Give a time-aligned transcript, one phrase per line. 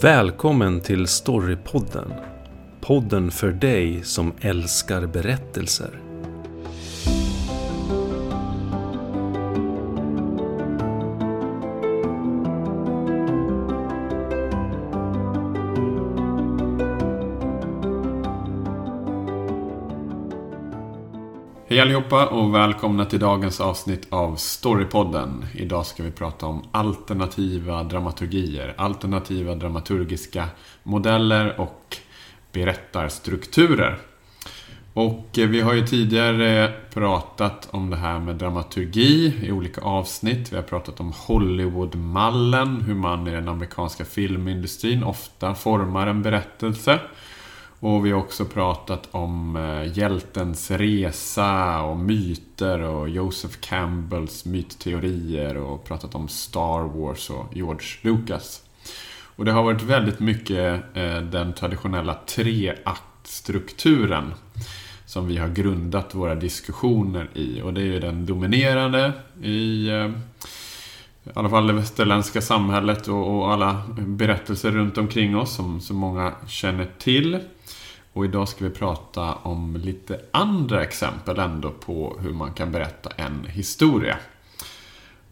[0.00, 2.12] Välkommen till Storypodden.
[2.80, 6.11] Podden för dig som älskar berättelser.
[21.82, 25.46] Allihopa och välkomna till dagens avsnitt av Storypodden.
[25.54, 30.48] Idag ska vi prata om alternativa dramaturgier, alternativa dramaturgiska
[30.82, 31.96] modeller och
[32.52, 33.98] berättarstrukturer.
[34.92, 40.52] Och eh, vi har ju tidigare pratat om det här med dramaturgi i olika avsnitt.
[40.52, 47.00] Vi har pratat om Hollywoodmallen, hur man i den amerikanska filmindustrin ofta formar en berättelse.
[47.84, 55.56] Och vi har också pratat om eh, hjältens resa och myter och Joseph Campbells mytteorier
[55.56, 58.62] och pratat om Star Wars och George Lucas.
[59.36, 64.34] Och det har varit väldigt mycket eh, den traditionella treaktstrukturen
[65.06, 67.62] som vi har grundat våra diskussioner i.
[67.62, 70.10] Och det är ju den dominerande i eh,
[71.24, 75.94] i alla fall det västerländska samhället och, och alla berättelser runt omkring oss som så
[75.94, 77.38] många känner till.
[78.12, 83.10] Och idag ska vi prata om lite andra exempel ändå på hur man kan berätta
[83.16, 84.16] en historia.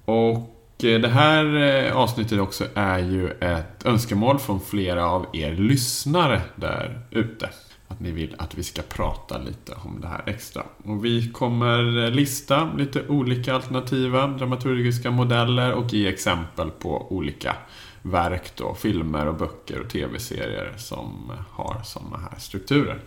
[0.05, 5.53] Och eh, det här eh, avsnittet också är ju ett önskemål från flera av er
[5.53, 7.51] lyssnare där ute.
[7.91, 10.63] Att ni vill att vi ska prata lite om det här extra.
[10.85, 17.57] Och vi kommer lista lite olika alternativa dramaturgiska modeller och ge exempel på olika
[18.03, 22.99] verk då, filmer och böcker och tv-serier som har sådana här strukturer.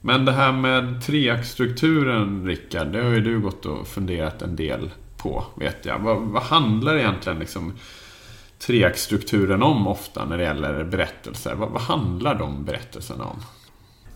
[0.00, 4.90] Men det här med treaktstrukturen, Rickard, det har ju du gått och funderat en del
[5.16, 5.98] på, vet jag.
[5.98, 7.72] Vad, vad handlar egentligen liksom
[8.58, 11.54] treaktstrukturen om ofta när det gäller berättelser?
[11.54, 13.40] Vad, vad handlar de berättelserna om?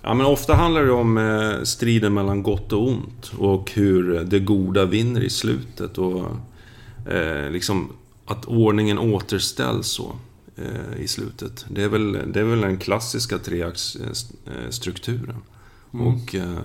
[0.07, 4.41] Ja, men ofta handlar det om eh, striden mellan gott och ont och hur det
[4.41, 5.99] goda vinner i slutet.
[5.99, 6.27] Och
[7.07, 7.93] eh, liksom
[8.27, 10.17] att ordningen återställs så
[10.57, 11.67] eh, i slutet.
[11.69, 15.37] Det är, väl, det är väl den klassiska treaktsstrukturen.
[15.95, 16.07] Mm.
[16.07, 16.59] Och eh,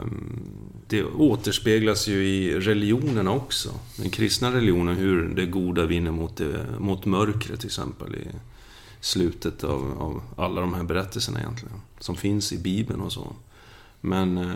[0.88, 3.70] det återspeglas ju i religionerna också.
[3.98, 8.16] Den kristna religionen, hur det goda vinner mot, det, mot mörkret till exempel.
[8.16, 8.28] I
[9.02, 11.82] slutet av, av alla de här berättelserna egentligen.
[12.00, 13.34] Som finns i Bibeln och så.
[14.02, 14.50] Men, eh,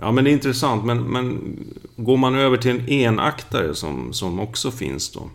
[0.00, 0.84] ja, men det är intressant.
[0.84, 1.56] Men, men
[1.96, 5.30] går man över till en enaktare som, som också finns då.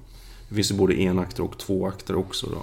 [0.49, 2.61] Det finns ju både enaktare och tvåaktare också då.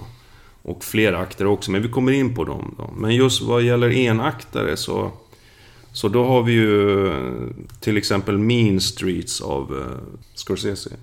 [0.62, 2.90] Och flera aktare också, men vi kommer in på dem då.
[2.96, 5.10] Men just vad gäller enaktare så...
[5.94, 10.96] Så då har vi ju eh, till exempel Mean Streets av eh, Scorsese.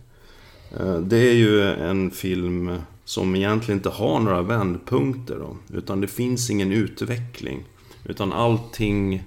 [1.02, 5.78] Det är ju en film som egentligen inte har några vändpunkter då.
[5.78, 7.64] Utan det finns ingen utveckling.
[8.10, 9.24] Utan allting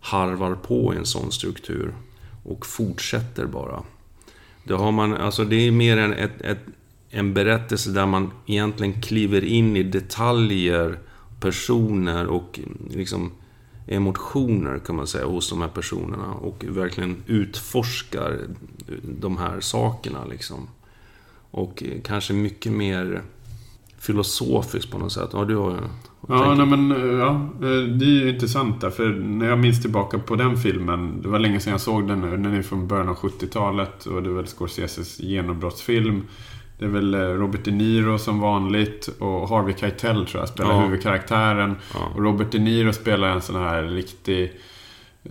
[0.00, 1.94] harvar på i en sån struktur.
[2.44, 3.82] Och fortsätter bara.
[4.64, 6.60] Det, har man, alltså det är mer en, ett, ett,
[7.10, 10.98] en berättelse där man egentligen kliver in i detaljer,
[11.40, 13.32] personer och liksom
[13.86, 18.40] emotioner kan man säga hos de här personerna och verkligen utforskar
[19.02, 20.68] de här sakerna liksom.
[21.50, 23.22] Och kanske mycket mer
[23.98, 25.30] filosofiskt på något sätt.
[25.32, 25.88] Ja, du har
[26.28, 27.30] Ja, nej, men ja,
[27.68, 28.90] eh, det är ju intressant där.
[28.90, 31.22] För när jag minns tillbaka på den filmen.
[31.22, 32.30] Det var länge sedan jag såg den nu.
[32.30, 34.06] Den är från början av 70-talet.
[34.06, 36.22] Och det är väl Scorseses genombrottsfilm.
[36.78, 40.70] Det är väl eh, Robert De Niro som vanligt och Harvey Keitel tror jag spelar
[40.70, 40.80] ja.
[40.80, 41.76] huvudkaraktären.
[41.94, 42.00] Ja.
[42.14, 44.50] Och Robert De Niro spelar en sån här riktig eh,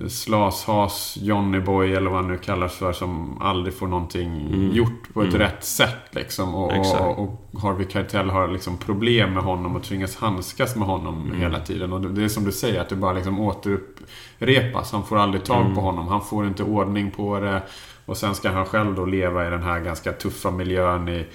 [0.08, 4.72] slashas, Johnny Boy eller vad han nu kallas för som aldrig får någonting mm.
[4.72, 5.40] gjort på ett mm.
[5.40, 6.56] rätt sätt liksom.
[6.56, 11.22] Och, och, och, Harvey Keitel har liksom problem med honom och tvingas handskas med honom
[11.22, 11.40] mm.
[11.40, 11.94] hela tiden.
[11.94, 14.92] Och det är som du säger, att det bara liksom återupprepas.
[14.92, 15.84] Han får aldrig tag på mm.
[15.84, 16.08] honom.
[16.08, 17.62] Han får inte ordning på det.
[18.06, 21.26] Och sen ska han själv då leva i den här ganska tuffa miljön i,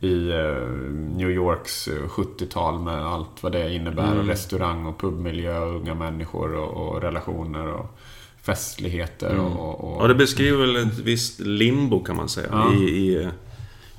[0.00, 0.68] i uh,
[1.16, 4.06] New Yorks 70-tal eh, med allt vad det innebär.
[4.06, 4.18] Mm.
[4.18, 7.98] Och restaurang och pubmiljö och unga människor och, och relationer och
[8.42, 9.30] festligheter.
[9.30, 9.44] Mm.
[9.44, 12.48] Och, och, och, det beskriver väl ett visst limbo kan man säga.
[12.50, 12.74] Ja.
[12.74, 13.28] I, i,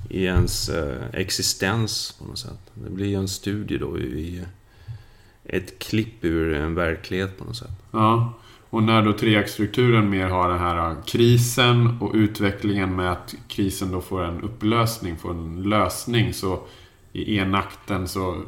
[0.10, 2.72] I ens uh, existens på något sätt.
[2.74, 4.44] Det blir ju en studie då i
[5.44, 7.72] ett klipp ur en verklighet på något sätt.
[7.92, 8.34] Ja.
[8.70, 14.02] Och när då treaktstrukturen mer har den här krisen och utvecklingen med att krisen då
[14.02, 16.34] får en upplösning, får en lösning.
[16.34, 16.60] Så
[17.14, 18.42] i enakten så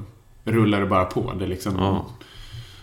[0.44, 1.34] rullar det bara på.
[1.40, 1.76] Det liksom...
[1.76, 2.06] Ja.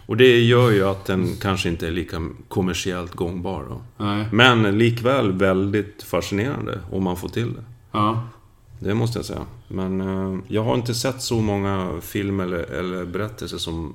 [0.06, 3.66] Och det gör ju att den kanske inte är lika kommersiellt gångbar.
[3.68, 4.04] Då.
[4.04, 4.28] Nej.
[4.32, 7.64] Men likväl väldigt fascinerande om man får till det.
[7.92, 8.28] Ja.
[8.80, 9.46] Det måste jag säga.
[9.68, 13.94] Men eh, jag har inte sett så många filmer eller, eller berättelser som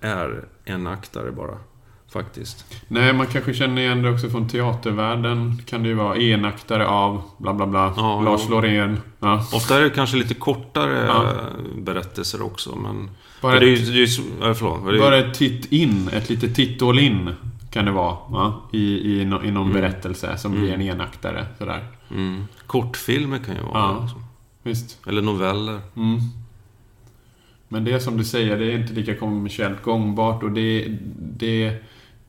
[0.00, 1.58] är en aktare bara.
[2.14, 2.64] Faktiskt.
[2.88, 5.62] Nej, man kanske känner igen det också från teatervärlden.
[5.66, 7.92] Kan det ju vara enaktare av bla bla bla.
[7.96, 8.50] Ja, Lars ja.
[8.50, 9.00] Loreen.
[9.20, 9.46] Ja.
[9.52, 11.24] Ofta är det kanske lite kortare Ja.
[11.24, 13.10] eh, berättelser också, men...
[13.42, 14.84] Bara, det är ett, Det är ja, förlåt.
[14.86, 17.30] Det är, bara ett titt in, ett litet tittål in
[17.70, 18.16] kan det vara.
[18.28, 18.54] Va?
[18.72, 19.72] I, i, I någon Mm.
[19.72, 21.46] berättelse som blir en enaktare.
[21.58, 21.84] Sådär.
[22.10, 23.98] mm, kortfilmer kan ju vara Ja.
[24.04, 24.16] också.
[24.62, 24.98] Visst.
[25.06, 25.80] Eller noveller.
[25.96, 26.18] Mm.
[27.68, 30.86] Men det är som du säger, det är inte lika kommersiellt gångbart och det,
[31.18, 31.82] det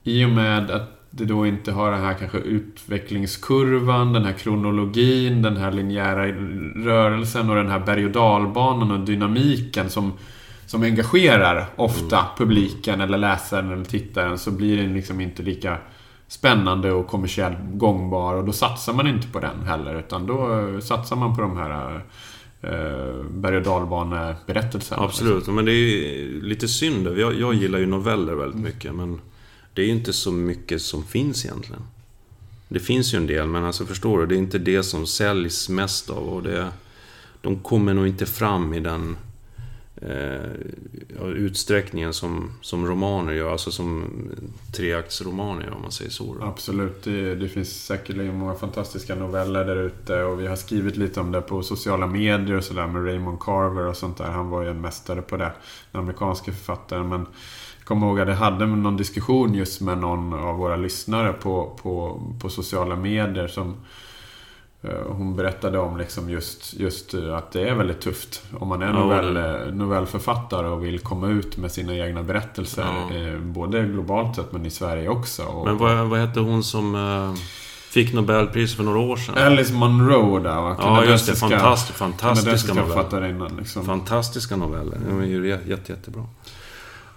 [0.07, 5.42] i och med att det då inte har den här kanske utvecklingskurvan, den här kronologin,
[5.42, 6.28] den här linjära
[6.86, 10.13] rörelsen och den här berg och dalbanan och dynamiken som,
[10.66, 15.78] som engagerar ofta publiken eller läsaren eller tittaren så blir den liksom inte lika
[16.28, 20.80] spännande och kommersiellt gångbar och då satsar man inte på den heller utan då eh,
[20.80, 22.01] satsar man på de här
[22.62, 25.04] eh, berg och dalbaneberättelserna.
[25.04, 27.08] Absolut, men det är ju lite synd.
[27.08, 29.19] Jag, jag gillar ju noveller väldigt mycket, men
[29.75, 31.81] det är ju inte så mycket som finns egentligen.
[32.68, 35.69] Det finns ju en del, men alltså förstår du, det är inte det som säljs
[35.69, 36.68] mest av och det...
[37.42, 39.18] De kommer nog inte fram i den
[39.95, 44.06] eh, utsträckningen som, som romaner gör, alltså som
[44.75, 46.36] treaktsromaner om man säger så.
[46.39, 46.45] Då.
[46.45, 51.19] Absolut, det, det finns säkerligen många fantastiska noveller där ute och vi har skrivit lite
[51.19, 54.31] om det på sociala medier och sådär med Raymond Carver och sånt där.
[54.31, 55.51] Han var ju en mästare på det,
[55.92, 57.10] den amerikanska författaren.
[57.10, 57.25] Men
[57.86, 62.22] kommer ihåg att jag hade någon diskussion just med någon av våra lyssnare på, på,
[62.42, 63.76] på sociala medier som
[64.82, 68.82] eh, hon berättade om liksom just, just eh, att det är väldigt tufft om man
[68.82, 72.86] är Ja, novell, eh, novellförfattare och vill komma ut med sina egna berättelser.
[73.12, 73.38] Ja.
[73.40, 75.64] Både globalt sett men i Sverige också.
[75.66, 77.36] Men vad, vad hette hon som
[77.90, 79.38] fick Nobelpris för några år sedan?
[79.38, 80.76] Alice Munro där va?
[80.80, 81.36] Ja, just det.
[81.36, 83.58] Fantastisk, fantastiska noveller.
[83.58, 83.86] liksom.
[83.86, 84.98] Fantastiska noveller.
[85.10, 86.26] De är ju jätte, jättebra.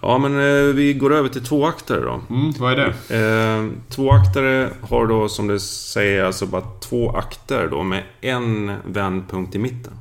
[0.01, 2.21] Ja, men eh, vi går över till tvåaktare då.
[2.29, 3.15] Mm, vad är det?
[3.15, 9.55] Eh, tvåaktare har då, som det säger, alltså bara två akter då med en vändpunkt
[9.55, 9.93] i mitten.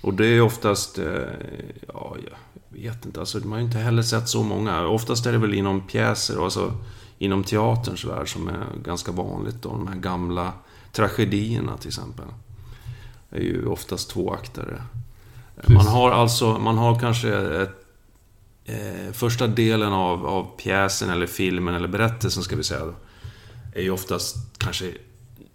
[0.00, 0.98] Och det är oftast...
[0.98, 1.04] Eh,
[1.94, 2.16] ja,
[2.68, 3.20] jag vet inte.
[3.20, 4.86] Alltså, man har ju inte heller sett så många.
[4.86, 6.72] Oftast är det väl inom pjäser, alltså
[7.18, 9.68] inom teaterns värld som är ganska vanligt då.
[9.68, 10.52] De här gamla
[10.92, 12.26] tragedierna till exempel.
[13.30, 14.82] Det är ju oftast tvåaktare.
[15.68, 17.83] Man har alltså, man har kanske ett
[18.64, 22.84] eh, första delen av, av pjäsen eller filmen eller berättelsen ska vi säga.
[22.84, 22.94] Då,
[23.74, 24.92] är ju oftast kanske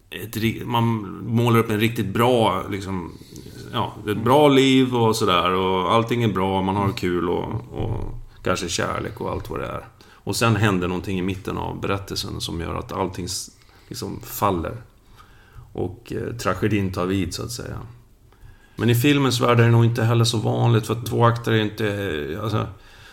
[0.09, 0.85] ett, man
[1.25, 3.17] målar upp en riktigt bra, liksom,
[3.73, 5.51] ja, ett bra liv och sådär.
[5.51, 8.13] Och allting är bra, man har kul och, och
[8.44, 9.85] kanske kärlek och allt vad det är.
[10.12, 13.27] Och sen händer någonting i mitten av berättelsen som gör att allting
[13.88, 14.81] liksom faller.
[15.73, 17.79] Och eh, tragedin tar vid, så att säga.
[18.75, 21.62] Men i filmens värld är det nog inte heller så vanligt, för att akter är
[21.62, 22.39] inte...
[22.44, 22.67] Alltså,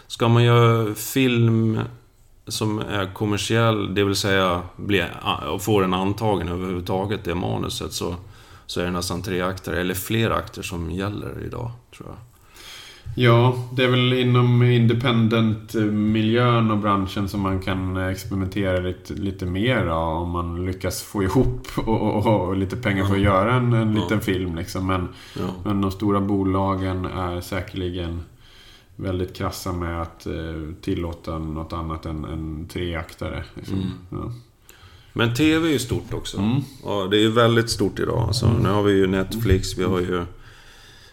[0.06, 1.80] ska man göra film
[2.48, 5.12] som är kommersiell, det vill säga blir,
[5.50, 8.14] och får en antagen överhuvudtaget, det manuset, så,
[8.66, 12.16] så är det nästan tre akter, eller fler akter som gäller idag, tror jag.
[13.18, 19.86] Ja, det är väl inom independent-miljön och branschen som man kan experimentera lite, lite mer
[19.86, 23.72] då, om man lyckas få ihop och, och, och lite pengar för att göra en,
[23.72, 24.02] en Ja.
[24.02, 24.56] liten film.
[24.56, 24.86] Liksom.
[24.86, 25.44] Men, Ja.
[25.64, 28.20] men de stora bolagen är säkerligen
[28.96, 30.32] väldigt krassa med att eh,
[30.80, 33.44] tillåta något annat än, än treaktare.
[33.54, 33.74] Liksom.
[33.74, 33.90] Mm.
[34.10, 34.32] Ja.
[35.12, 36.38] Men TV är ju stort också.
[36.38, 36.60] Mm.
[36.84, 38.18] Ja, det är ju väldigt stort idag.
[38.18, 40.24] Alltså, Nu har vi ju Netflix, vi har ju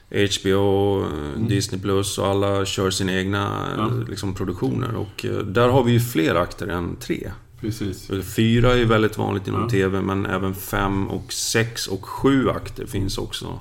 [0.09, 3.87] HBO, eh, Disney Plus och alla kör sina egna Ja.
[3.87, 4.95] eh, liksom, produktioner.
[4.95, 7.31] Och eh, där har vi ju fler akter än tre.
[7.59, 8.11] Precis.
[8.35, 9.69] Fyra är ju väldigt vanligt inom Ja.
[9.69, 13.59] TV, men även fem och sex och sju akter finns också.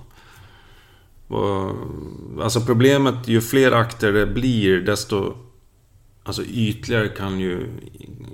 [1.33, 1.77] Och,
[2.43, 5.35] Alltså problemet, ju fler akter det blir, desto...
[6.25, 7.71] Alltså ytligare kan ju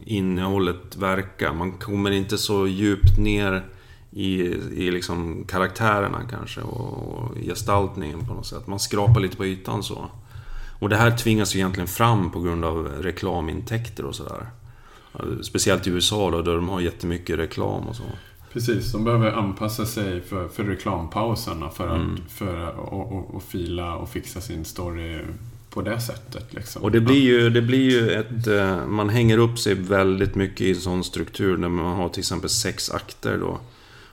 [0.04, 1.52] innehållet verka.
[1.52, 3.64] Man kommer inte så djupt ner
[4.10, 4.40] i,
[4.74, 8.66] i liksom karaktärerna kanske och gestaltningen på något sätt.
[8.66, 10.10] Man skrapar lite på ytan så.
[10.80, 14.46] Och det här tvingas ju egentligen fram på grund av reklamintäkter och sådär.
[15.42, 18.04] Speciellt i USA då, där de har jättemycket reklam och så.
[18.58, 22.16] Precis, de behöver anpassa sig för, för reklampauserna för att Mm.
[22.28, 25.18] för, och, och, och fila och fixa sin story
[25.70, 26.54] på det sättet.
[26.54, 26.82] Liksom.
[26.82, 28.46] Och det blir ju, det blir ju ett...
[28.46, 32.20] eh, Man hänger upp sig väldigt mycket i en sån struktur när man har till
[32.20, 33.58] exempel sex akter då.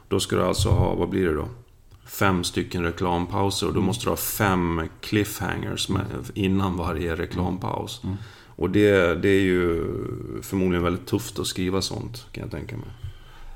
[0.07, 1.47] Då ska du alltså ha, vad blir det då?
[2.05, 8.01] Fem stycken reklampauser och då måste du ha fem cliffhangers med, innan varje reklampaus.
[8.03, 8.15] Mm.
[8.55, 9.83] Och det, det är ju
[10.41, 12.87] förmodligen väldigt tufft att skriva sånt, kan jag tänka mig.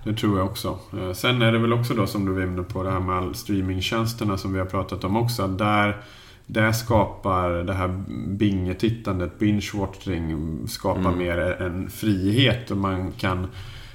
[0.04, 0.80] Det tror jag också.
[0.98, 3.36] Eh, sen är det väl också då som du var inne på det här med
[3.36, 5.48] streamingtjänsterna som vi har pratat om också.
[5.48, 6.02] Där,
[6.46, 11.18] där skapar det här bingetittandet, binge-watching, skapar mm.
[11.18, 13.48] mer en frihet och man kan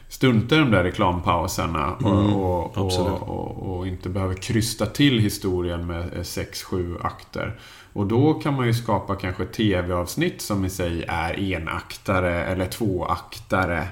[0.08, 5.86] strunta i de där reklampauserna och, mm, och, och, och, inte behöver krysta till historien
[5.86, 7.58] med 6-7 akter.
[7.92, 13.88] Och då kan man ju skapa kanske tv-avsnitt som i sig är enaktare eller tvåaktare.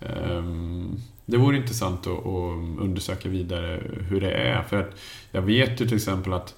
[0.00, 4.62] Um, det vore intressant att, att, undersöka vidare hur det är.
[4.62, 4.90] För att
[5.30, 6.54] jag vet ju till exempel att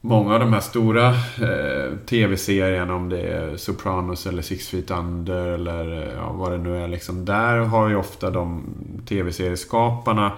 [0.00, 5.46] många av de här stora eh, tv-serierna, om det är Sopranos eller Six Feet Under
[5.48, 6.88] eller ja, vad det nu är.
[6.88, 8.64] Liksom, där har ju ofta de
[9.08, 10.32] tv-serieskaparna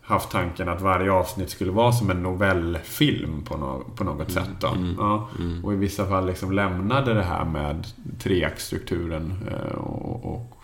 [0.00, 4.44] haft tanken att varje avsnitt skulle vara som en novellfilm på, no på något mm,
[4.44, 4.64] sätt.
[4.64, 5.28] Mm, ja.
[5.38, 5.64] mm.
[5.64, 7.86] Och i vissa fall liksom lämnade det här med
[8.18, 10.55] treaktstrukturen eh, och, och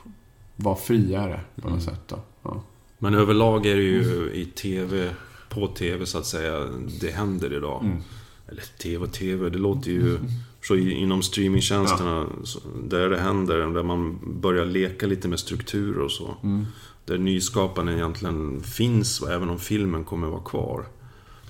[0.56, 1.94] var friare på något mm.
[1.94, 2.09] sätt.
[2.09, 2.18] Då.
[2.42, 2.62] Ja.
[2.99, 5.11] Men överlag är det ju i TV,
[5.49, 6.68] på TV så att säga,
[7.00, 7.85] det händer idag.
[7.85, 8.02] Mm.
[8.49, 10.18] Eller TV och TV, det låter ju...
[10.64, 12.61] Så inom streamingtjänsterna, ja.
[12.88, 16.37] där det händer, där man börjar leka lite med strukturer och så.
[16.42, 16.66] Mm.
[17.04, 20.85] Där nyskapande egentligen finns, även om filmen kommer vara kvar.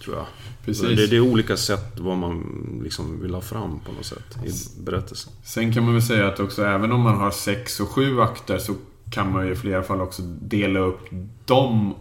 [0.05, 0.27] Tror jag.
[0.65, 0.83] Precis.
[0.83, 2.45] Det, det är olika sätt vad man
[2.85, 5.33] liksom vill ha fram på något sätt i berättelsen.
[5.45, 8.59] Sen kan man väl säga att också även om man har sex och sju akter
[8.59, 8.75] så
[9.13, 11.09] kan man ju i flera fall också dela upp
[11.45, 11.95] dem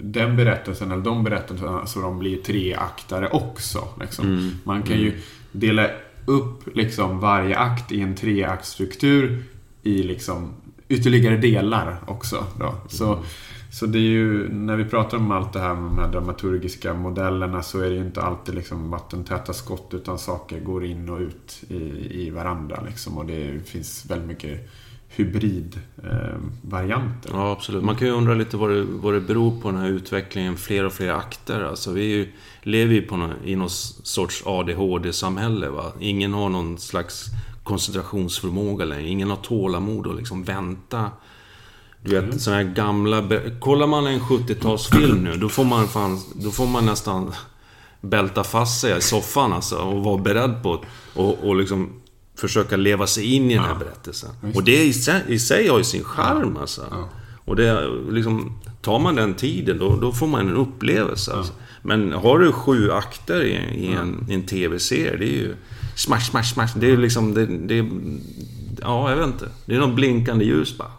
[0.00, 3.88] den berättelsen, eller de berättelserna, så de blir treaktare också.
[4.00, 4.26] Liksom.
[4.26, 4.50] Mm.
[4.64, 5.20] Man kan ju mm.
[5.52, 5.90] dela
[6.26, 9.42] upp liksom varje akt i en treaktstruktur
[9.82, 10.54] i liksom
[10.88, 12.44] ytterligare delar också.
[12.58, 12.74] Då.
[12.88, 13.24] Så, mm.
[13.72, 16.94] så det är ju, när vi pratar om allt det här med de här dramaturgiska
[16.94, 21.20] modellerna så är det ju inte alltid liksom vattentäta skott utan saker går in och
[21.20, 21.76] ut i,
[22.22, 22.82] i varandra.
[22.86, 23.18] Liksom.
[23.18, 24.70] Och det finns väldigt mycket
[25.08, 27.30] hybridvarianter.
[27.32, 27.84] ja, absolut.
[27.84, 30.84] Man kan ju undra lite vad det, vad det beror på den här utvecklingen, fler
[30.84, 31.62] och fler akter.
[31.62, 33.70] Alltså, vi ju, lever ju på någon, i någon
[34.02, 35.68] sorts ADHD-samhälle.
[35.68, 35.92] Va?
[36.00, 37.26] Ingen har någon slags
[37.62, 39.08] koncentrationsförmåga längre.
[39.08, 41.10] Ingen har tålamod att liksom vänta.
[42.02, 42.38] Du vet, mm.
[42.38, 43.28] sådana här gamla...
[43.60, 46.20] Kollar man en 70-talsfilm nu, då får man fan...
[46.34, 47.32] Då får man nästan
[48.00, 50.84] bälta fast sig i soffan alltså och vara beredd på
[51.14, 51.92] och, och liksom
[52.38, 54.30] försöka leva sig in i den här berättelsen.
[54.54, 57.08] Och det i sig, i sig har ju sin charm alltså.
[57.44, 58.52] Och det liksom,
[58.82, 61.32] tar man den tiden då, då får man en upplevelse.
[61.32, 61.52] Alltså.
[61.82, 63.52] Men har du sju akter i,
[63.86, 65.54] i en, en TV-serie, det är ju
[65.96, 66.68] smash, smash, smash.
[66.76, 67.88] Det är liksom, det, det,
[68.82, 69.48] ja, jag vet inte.
[69.66, 70.90] Det är något blinkande ljus bara.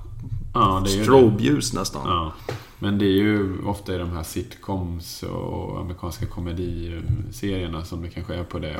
[0.53, 2.01] Ja, det är Strobe-ljus nästan.
[2.05, 2.33] Ja.
[2.79, 8.35] Men det är ju ofta i de här sitcoms och amerikanska komediserierna som det kanske
[8.35, 8.77] är på det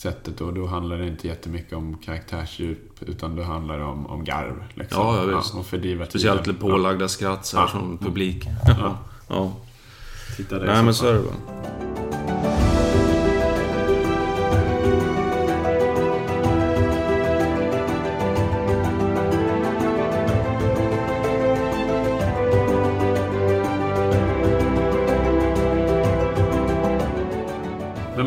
[0.00, 0.40] sättet.
[0.40, 4.64] Och då handlar det inte jättemycket om karaktärsdjup utan då handlar det om, om garv.
[4.74, 5.02] Liksom.
[5.02, 5.50] Ja, ja, visst.
[5.54, 7.68] Ja, och fördriva Speciellt lite pålagda skratt så här, ja.
[7.68, 8.46] från publik.
[8.66, 8.98] Ja.
[9.28, 9.52] ja.
[10.36, 11.59] Titta Nej, men så är det väl.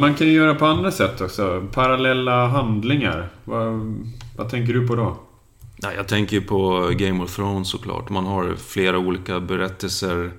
[0.03, 1.67] Man kan ju göra på andra sätt också.
[1.73, 3.29] Parallella handlingar.
[3.43, 3.95] Vad,
[4.37, 5.17] vad tänker du på då?
[5.77, 8.09] Ja, jag tänker på Game of Thrones såklart.
[8.09, 10.31] Man har flera olika berättelser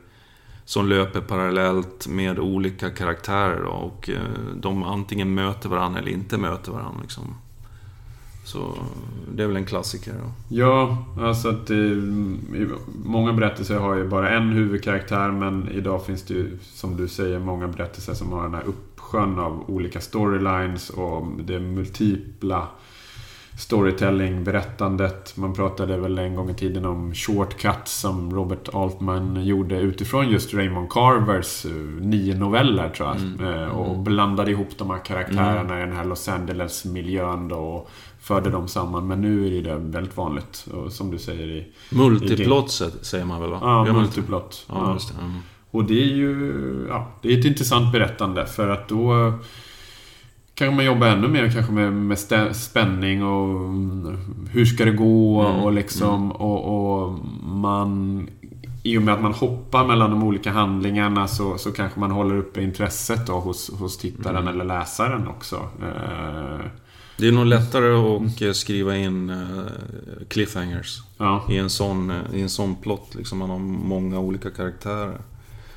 [0.64, 3.62] som löper parallellt med olika karaktärer.
[3.62, 4.20] Då, och eh,
[4.56, 7.00] de antingen möter varandra eller inte möter varandra.
[7.02, 7.34] Liksom.
[8.44, 8.74] Så
[9.34, 10.12] det är väl en klassiker.
[10.12, 10.56] Då.
[10.56, 12.02] Ja, alltså att det,
[13.04, 17.38] Många berättelser har ju bara en huvudkaraktär men idag finns det ju, som du säger,
[17.38, 22.66] många berättelser som har den här upp uppsjön av olika storylines och det multipla
[23.58, 25.36] storytelling, berättandet.
[25.36, 30.54] Man pratade väl en gång i tiden om shortcuts som Robert Altman gjorde utifrån just
[30.54, 33.16] Raymond Carvers eh, nio noveller tror jag.
[33.16, 33.62] Mm.
[33.62, 34.04] Eh, och mm.
[34.04, 35.78] blandade ihop de här karaktärerna mm.
[35.78, 37.56] i den här Los Angeles-miljön då.
[37.56, 37.90] Och
[38.20, 39.06] förde dem samman.
[39.06, 40.66] Men nu är det väldigt vanligt.
[40.74, 41.72] Och som du säger i...
[41.90, 42.70] Multiplot
[43.02, 43.58] säger man väl va?
[43.62, 44.66] Ja, multiplot.
[44.68, 44.92] Ja, ja.
[44.92, 45.20] Just det.
[45.20, 45.40] Mm.
[45.74, 49.32] Och det är ju ja, det är ett intressant berättande för att då
[50.54, 52.18] kan man jobba ännu mer kanske med, med
[52.56, 53.74] spänning och
[54.50, 55.62] hur ska det gå mm.
[55.62, 56.30] och liksom mm.
[56.30, 58.26] och, och, man
[58.82, 62.36] i och med att man hoppar mellan de olika handlingarna så, så kanske man håller
[62.36, 64.54] uppe intresset då hos, hos tittaren mm.
[64.54, 65.56] eller läsaren också.
[65.56, 66.66] Eh,
[67.18, 68.54] det är nog lättare att mm.
[68.54, 71.44] skriva in eh, cliffhangers ja.
[71.50, 73.14] i, en sån, eh, i en sån plott.
[73.14, 75.20] Liksom man har många olika karaktärer.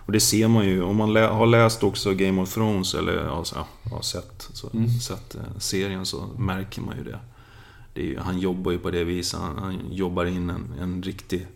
[0.07, 3.37] Och det ser man ju, om man lä har läst också Game of Thrones eller
[3.37, 4.89] alltså, ja, sett, så, mm.
[4.89, 7.19] sett eh, serien så märker man ju det.
[7.93, 11.47] det ju, han jobbar ju på det viset, han, han jobbar in en, en riktig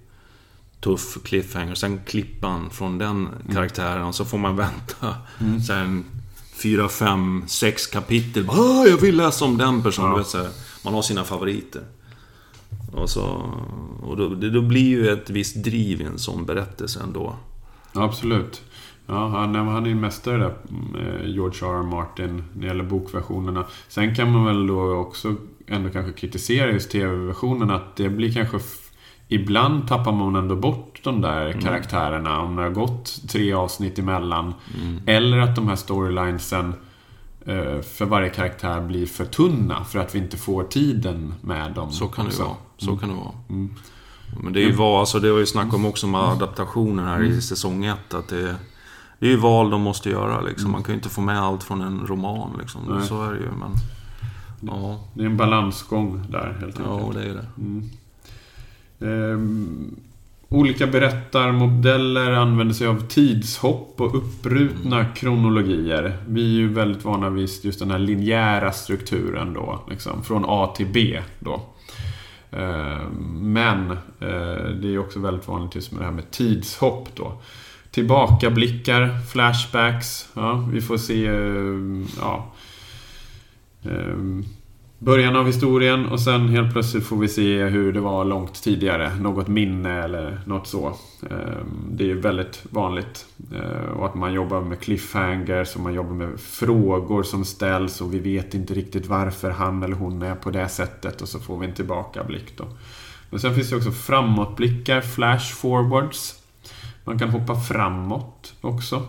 [0.79, 1.75] tuff cliffhanger.
[1.75, 5.15] Sen klippan från den karaktären och så får man vänta
[5.67, 6.05] sen
[6.53, 8.49] fyra, fem, sex kapitel.
[8.49, 10.11] Ah, jag vill läsa om den personen.
[10.11, 10.17] Ja.
[10.17, 10.49] Vet, så här,
[10.83, 11.81] man har sina favoriter.
[12.93, 13.23] Och, så,
[14.03, 17.35] och då, det- då blir ju ett visst driv i en sån berättelse ändå.
[17.93, 18.61] Absolut.
[19.05, 20.53] Ja, han, han är ju mästare där,
[20.99, 21.79] eh, George R.
[21.79, 21.83] R.
[21.83, 23.65] Martin, när det gäller bokversionerna.
[23.87, 25.35] Sen kan man väl då också
[25.67, 28.59] ändå kanske kritisera just tv-versionen att det blir kanske...
[29.27, 34.53] Ibland tappar man ändå bort de där karaktärerna om det har gått tre avsnitt emellan.
[35.05, 36.73] Eller att de här storylinesen
[37.45, 41.91] eh, för varje karaktär blir för tunna för att vi inte får tiden med dem.
[41.91, 42.43] Så kan det också.
[42.43, 42.55] vara.
[42.77, 43.33] Så kan det vara.
[43.49, 43.69] Mm.
[44.43, 47.15] Men det är ju val, alltså det var ju snack om också med adaptationer här
[47.19, 47.31] Mm.
[47.31, 48.13] i säsong 1.
[48.13, 48.55] Att det,
[49.19, 50.65] det är ju val de måste göra liksom.
[50.65, 50.71] Mm.
[50.71, 52.81] Man kan ju inte få med allt från en roman liksom.
[52.89, 53.07] Nej.
[53.07, 53.49] Så är det ju.
[53.59, 53.71] Men,
[54.61, 56.87] ja, Det är en balansgång där helt enkelt.
[56.87, 57.47] ja, det är det.
[57.57, 57.89] Mm.
[58.99, 59.95] Ehm,
[60.49, 66.17] olika berättarmodeller använder sig av tidshopp och upprutna kronologier.
[66.27, 69.79] Vi är ju väldigt vana vid just den här linjära strukturen då.
[69.89, 71.61] Liksom, från A till B då.
[72.51, 73.09] Eh,
[73.41, 77.41] men eh, det är också väldigt vanligt just med det här med tidshopp då.
[77.91, 80.29] Tillbakablickar, flashbacks.
[80.33, 81.27] Ja, vi får se...
[81.27, 82.53] Eh, ja,
[85.03, 89.15] början av historien och sen helt plötsligt får vi se hur det var långt tidigare.
[89.15, 90.87] Något minne eller något så.
[91.29, 93.25] Ehm, det är ju väldigt vanligt.
[93.53, 98.13] Eh, och att man jobbar med cliffhangers och man jobbar med frågor som ställs och
[98.13, 101.59] vi vet inte riktigt varför han eller hon är på det sättet och så får
[101.59, 102.65] vi en tillbakablick då.
[103.29, 106.41] Men sen finns det också framåtblickar, flash forwards.
[107.03, 109.05] Man kan hoppa framåt också.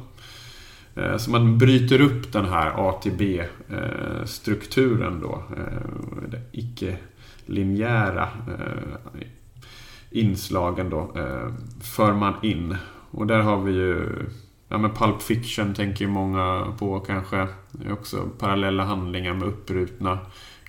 [0.95, 5.43] Eh, så man bryter upp den här A till B-strukturen då.
[5.57, 5.63] Eh,
[6.29, 9.23] det icke-linjära eh,
[10.11, 11.13] inslagen då.
[11.83, 12.77] För man in.
[13.11, 14.09] Och där har vi ju...
[14.69, 17.49] Ja men Pulp Fiction tänker ju många på kanske.
[17.73, 20.19] Det är också parallella handlingar med upprutna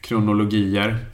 [0.01, 1.05] kronologier.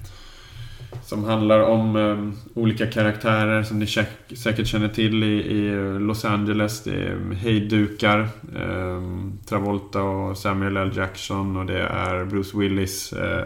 [1.04, 3.88] Som handlar om um, olika karaktärer som ni
[4.36, 6.84] säkert känner till i, i Los Angeles.
[6.84, 8.28] Det är ehm, hejdukar.
[8.56, 10.92] Um, Travolta och Samuel L.
[10.96, 13.44] Jackson och det är Bruce Willis uh,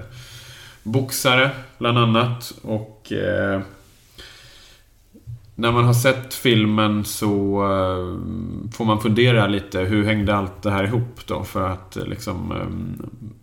[0.83, 2.53] boxare bland annat.
[2.61, 3.61] Och uh,
[5.55, 7.61] när man har sett filmen så
[8.73, 9.79] får man fundera lite.
[9.79, 11.43] Hur hängde allt det här ihop då?
[11.43, 12.53] För att liksom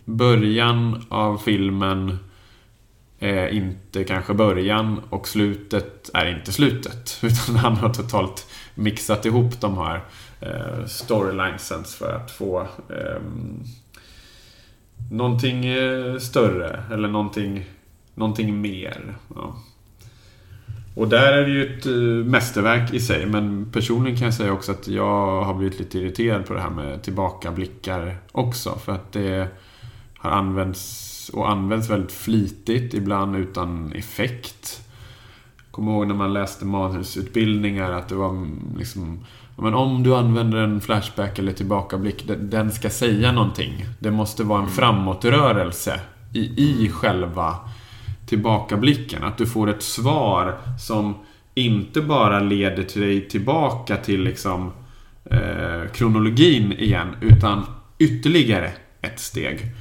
[0.04, 2.18] början av filmen
[3.22, 7.18] Eh, inte kanske början och slutet är inte slutet.
[7.22, 10.00] Utan han har totalt mixat ihop de här
[10.40, 13.66] eh, storylinesen för att få ehm, eh,
[15.12, 15.64] någonting
[16.20, 17.64] större eller någonting,
[18.14, 19.16] någonting mer.
[19.34, 19.56] Ja.
[20.94, 21.92] Och där är det ju ett eh,
[22.30, 23.26] mästerverk i sig.
[23.26, 26.70] Men personligen kan jag säga också att jag har blivit lite irriterad på det här
[26.70, 28.78] med tillbakablickar också.
[28.84, 29.48] För att det
[30.18, 34.80] har använts och används väldigt flitigt, ibland utan effekt.
[35.56, 39.24] Jag kommer ihåg när man läste manusutbildningar att det var mm, liksom...
[39.56, 43.86] Men om du använder en flashback eller tillbakablick, den- den ska säga någonting.
[43.98, 46.00] Det måste vara en framåtrörelse
[46.34, 46.40] i,
[46.84, 47.56] i själva
[48.26, 49.24] tillbakablicken.
[49.24, 51.14] Att du får ett svar som
[51.54, 54.72] inte bara leder till dig tillbaka till liksom
[55.24, 57.62] eh, kronologin igen, utan
[57.98, 59.72] ytterligare ett steg.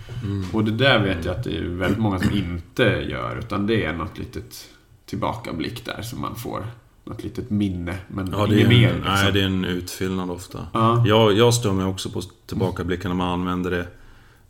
[0.53, 3.85] Och det där vet jag att det är väldigt många som inte gör, utan det
[3.85, 4.69] är något litet
[5.05, 6.67] tillbakablick där som man får.
[7.05, 8.93] Något litet minne, men Ja, inget mer.
[8.93, 9.13] Liksom.
[9.13, 10.67] nej, det är en utfyllnad ofta.
[10.73, 11.03] Ja.
[11.07, 13.87] Jag, jag stör mig också på tillbakablicken när man använder det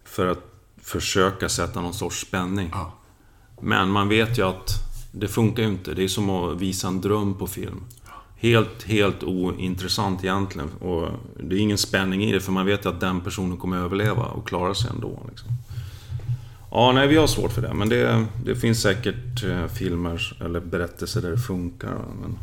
[0.04, 0.40] för att
[0.82, 2.70] försöka sätta någon sorts spänning.
[2.72, 2.94] Ja.
[3.62, 4.70] Men man vet ju att
[5.12, 5.94] det funkar ju inte.
[5.94, 7.84] Det är som att visa en dröm på film.
[8.42, 10.70] Helt, helt ointressant egentligen.
[10.70, 11.08] Och
[11.44, 14.24] det är ingen spänning i det för man vet ju att den personen kommer överleva
[14.24, 15.20] och klara sig ändå.
[15.30, 15.50] Liksom.
[16.72, 17.74] Ja, nej, vi har svårt för det.
[17.74, 21.98] Men det, det finns säkert eh, filmer eller berättelser där det funkar.
[22.22, 22.38] Men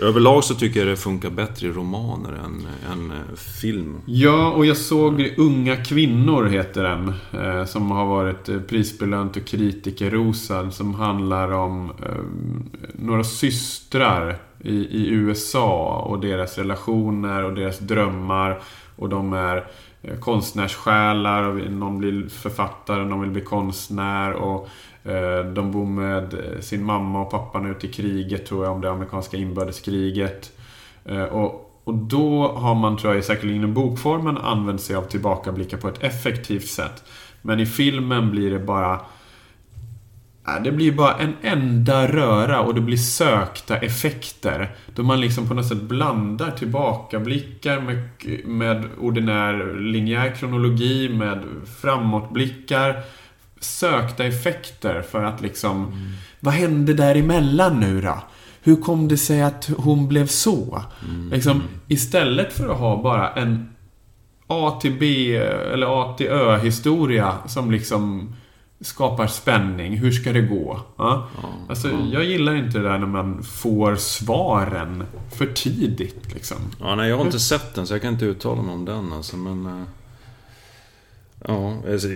[0.00, 4.00] överlag så tycker jag det funkar bättre i romaner än, än eh, film.
[4.06, 7.14] Ja, och jag såg Unga kvinnor heter den.
[7.32, 10.74] Eh, som har varit eh, prisbelönt och kritikerrosad.
[10.74, 11.92] Som handlar om
[12.94, 18.60] några systrar i, i USA och deras relationer och deras drömmar.
[18.96, 19.66] Och de är
[20.20, 24.32] konstnärssjälar och någon blir författare, någon vill bli konstnär.
[24.32, 24.68] Och
[25.04, 28.74] Eh, de bor med eh, sin mamma och pappa nu ute i kriget, tror jag,
[28.74, 30.52] om det amerikanska inbördeskriget.
[31.04, 35.78] Eh, och, och då har man, tror jag, säkerligen i bokformen använt sig av tillbakablickar
[35.78, 37.04] på ett effektivt sätt.
[37.42, 39.00] Men i filmen blir det bara
[40.64, 44.74] det blir bara en enda röra och det blir sökta effekter.
[44.94, 48.08] Då man liksom på något sätt blandar tillbakablickar med,
[48.46, 51.42] med ordinär linjär kronologi, med
[51.80, 53.02] framåtblickar.
[53.64, 55.86] Sökta effekter för att liksom...
[55.86, 56.12] Mm.
[56.40, 58.22] Vad hände däremellan nu då?
[58.62, 60.82] Hur kom det sig att hon blev så?
[61.08, 61.30] Mm.
[61.30, 63.68] Liksom, istället för att ha bara en
[64.46, 65.36] A till B
[65.72, 68.34] eller A till Ö historia som liksom
[68.80, 69.96] skapar spänning.
[69.96, 70.80] Hur ska det gå?
[70.96, 71.28] Ja?
[71.68, 75.04] Alltså, jag gillar inte det där när man får svaren
[75.36, 76.34] för tidigt.
[76.34, 76.56] Liksom.
[76.80, 79.12] Ja, nej, jag har inte sett den så jag kan inte uttala mig om den.
[79.12, 79.66] Alltså, men...
[79.66, 79.82] Uh,
[81.46, 82.08] ja, alltså,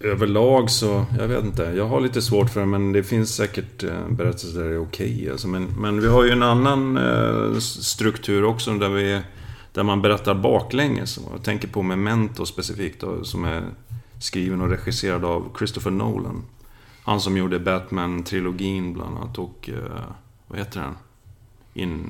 [0.00, 1.62] Överlag så, jag vet inte.
[1.62, 4.82] Jag har lite svårt för det men det finns säkert uh, berättelser där det är
[4.82, 5.14] okej.
[5.14, 5.48] Okay, alltså.
[5.48, 9.22] men, men vi har ju en annan uh, struktur också där vi...
[9.72, 11.18] Där man berättar baklänges.
[11.32, 13.62] Jag tänker på Memento specifikt då, som är
[14.20, 16.42] skriven och regisserad av Christopher Nolan.
[17.02, 19.70] Han som gjorde Batman-trilogin bland annat och...
[19.72, 20.00] Uh,
[20.46, 20.94] vad heter den?
[21.74, 22.02] In...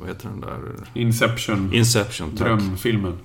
[0.00, 0.60] Vad heter den där?
[0.94, 1.72] Inception.
[1.72, 2.46] Inception, tack.
[2.46, 3.18] Drömfilmen.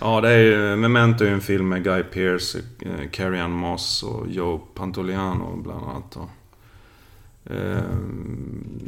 [0.00, 0.76] Ja, det är ju...
[0.76, 5.84] Memento är en film med Guy Pearce, eh, Carrie Ann Moss och Joe Pantoliano bland
[5.84, 6.16] annat.
[7.44, 7.84] Eh,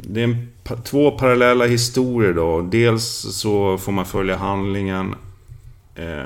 [0.03, 0.47] det är en,
[0.83, 2.61] två parallella historier då.
[2.61, 5.15] Dels så får man följa handlingen
[5.95, 6.25] eh,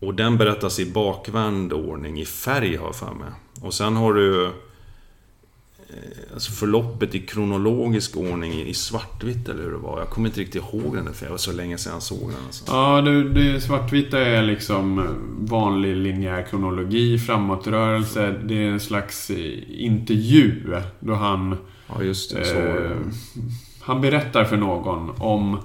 [0.00, 3.28] och den berättas i bakvänd ordning, i färg har jag för mig.
[3.60, 4.52] Och sen har du
[6.34, 9.98] alltså förloppet i kronologisk ordning i svartvitt eller hur det var.
[9.98, 12.46] Jag kommer inte riktigt ihåg den för det var så länge sedan jag såg den.
[12.46, 12.64] Alltså.
[12.68, 18.34] Ja, det, det svartvita är liksom vanlig linjär kronologi, framåtrörelse.
[18.44, 21.56] Det är en slags eh, intervju då han...
[21.88, 22.58] Ja, just det.
[22.58, 22.96] Eh,
[23.80, 25.58] han berättar för någon om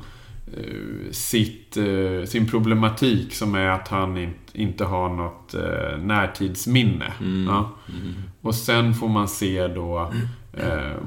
[0.57, 7.13] Eh, sitt, eh, sin problematik som är att han inte, inte har något eh, närtidsminne.
[7.19, 7.47] Mm.
[7.47, 7.69] Ja.
[7.89, 8.13] Mm.
[8.41, 10.11] Och sen får man se då,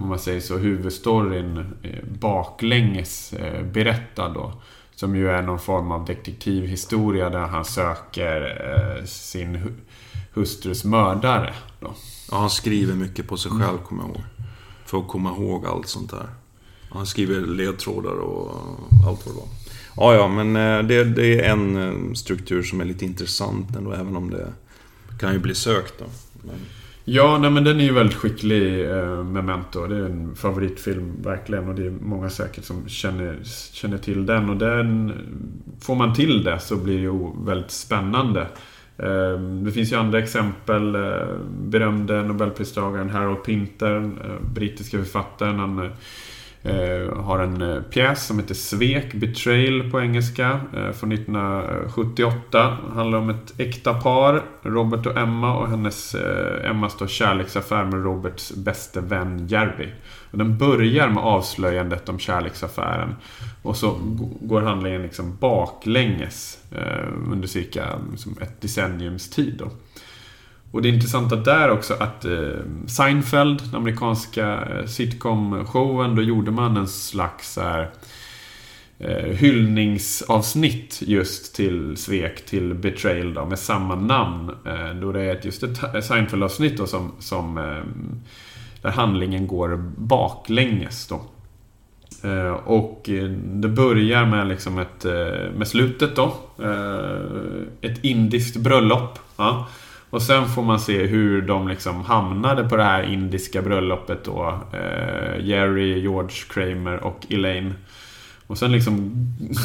[0.01, 1.75] om man säger så, huvudstoryn
[2.21, 3.35] baklänges
[3.73, 4.53] berättad då.
[4.95, 9.77] Som ju är någon form av detektivhistoria där han söker sin
[10.35, 11.55] hustrus mördare.
[11.81, 11.95] Då.
[12.31, 14.23] Ja, han skriver mycket på sig själv, kommer jag ihåg.
[14.87, 16.27] För att komma ihåg allt sånt där.
[16.91, 18.51] Han skriver ledtrådar och
[19.09, 19.49] allt vad det var.
[19.97, 23.93] Ja, ja, men eh, det, det, är en eh, struktur som är lite intressant ändå,
[23.93, 24.53] även om det
[25.21, 26.05] kan ju bli sökt då.
[26.43, 26.57] Men...
[27.07, 29.87] Ja, nej men den är ju väldigt skicklig, eh, Memento.
[29.87, 31.69] Det är en favoritfilm, verkligen.
[31.69, 33.39] Och det är många säkert som känner,
[33.73, 34.51] känner till den.
[34.51, 35.13] Och den,
[35.81, 38.41] får man till det så blir det ju väldigt spännande.
[38.99, 40.95] Eh, det finns ju andra exempel.
[40.95, 45.59] Eh, berömde Nobelpristagaren Harold Pinter, eh, brittiska författaren.
[45.59, 45.91] Han Eh,
[46.67, 52.77] Eh, har en eh, pjäs som heter Svek, Betrayal på engelska, eh, från 1978.
[52.95, 56.17] Handlar om ett äkta par, Robert och Emma och hennes,
[56.65, 59.89] Emmas då kärleksaffär med Roberts bäste vän Jerry.
[60.31, 63.15] Och den börjar med avslöjandet om kärleksaffären.
[63.63, 63.99] Och så
[64.41, 66.59] går handlingen liksom baklänges
[67.33, 69.55] under cirka liksom ett decenniums tid.
[69.59, 69.71] Då.
[70.75, 72.49] Och det intressanta där också att eh,
[72.87, 77.91] Seinfeld, den amerikanska eh, sitcom-showen, då gjorde man en slags här,
[78.99, 84.51] eh, hyllningsavsnitt just till svek, till Betrayal då, med samma namn.
[84.67, 87.85] Eh, då det är just ett Seinfeld-avsnitt då som, som eh,
[88.83, 91.23] där handlingen går baklänges då.
[92.29, 95.05] Eh, och eh, det börjar med liksom ett,
[95.57, 96.35] med slutet då.
[97.81, 99.19] Ett indiskt bröllop.
[99.37, 99.69] Ja.
[100.15, 104.61] Och sen får man se hur de liksom hamnade på det här indiska bröllopet då.
[104.73, 107.75] Eh, Jerry, George Kramer och Elaine.
[108.47, 109.13] Och sen liksom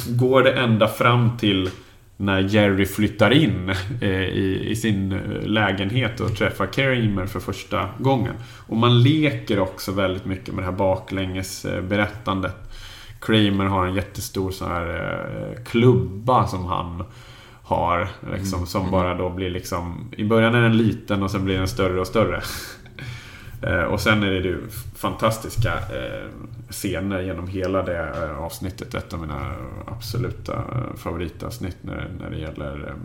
[0.09, 1.69] går det ända fram till
[2.17, 3.69] när Jerry flyttar in
[4.01, 8.33] eh, i, i, sin eh, lägenhet och träffar Kramer för första gången.
[8.67, 12.55] Och man leker också väldigt mycket med det här baklänges eh, berättandet.
[13.21, 17.03] Kramer har en jättestor sån här eh, klubba som han
[17.69, 18.09] har.
[18.33, 18.67] Liksom, mm.
[18.67, 20.11] Som bara då blir liksom...
[20.17, 22.41] I början är den liten och sen blir den större och större.
[23.61, 26.29] Eh, och sen är det ju fantastiska eh,
[26.69, 28.93] scener genom hela det eh, avsnittet.
[28.93, 29.51] Ett av mina
[29.87, 30.63] absoluta
[30.95, 32.95] favoritavsnitt när, när det gäller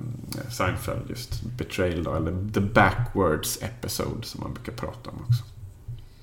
[0.50, 1.11] Seinfeld.
[1.11, 5.44] Just Betrayal då, eller The Backwards Episode som man brukar prata om också.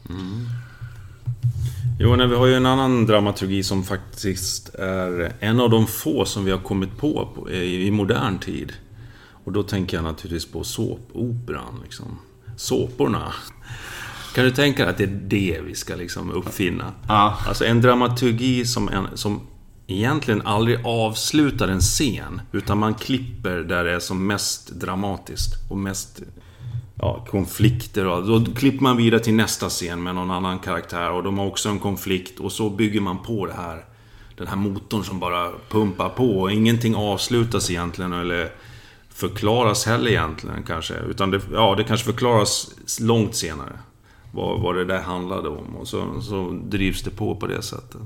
[0.10, 0.46] Mm.
[2.04, 6.26] Jo, nej, vi har ju en annan dramaturgi som faktiskt är en av de få
[6.26, 8.74] som vi har kommit på, i, modern tid.
[9.44, 12.20] Och då tänker jag naturligtvis på såpoperan, liksom.
[12.58, 13.34] Såporna.
[14.36, 16.94] Kan du tänka dig att det är det vi ska liksom uppfinna?
[17.08, 17.38] Ja.
[17.48, 19.42] Alltså en dramaturgi som, en, som
[19.88, 25.78] egentligen aldrig avslutar en scen, utan man klipper där det är som mest dramatiskt och
[25.78, 26.22] mest
[27.02, 31.24] ja, konflikter och då klipper man vidare till nästa scen med någon annan karaktär och
[31.24, 33.86] de har också en konflikt och så bygger man på det här.
[34.38, 38.52] Den här motorn som bara pumpar på och ingenting avslutas egentligen eller
[39.10, 40.94] förklaras heller egentligen kanske.
[40.94, 43.80] Utan det, ja, det kanske förklaras långt senare.
[44.32, 48.02] Vad, vad det där handlade om och så, så drivs det på på det sättet.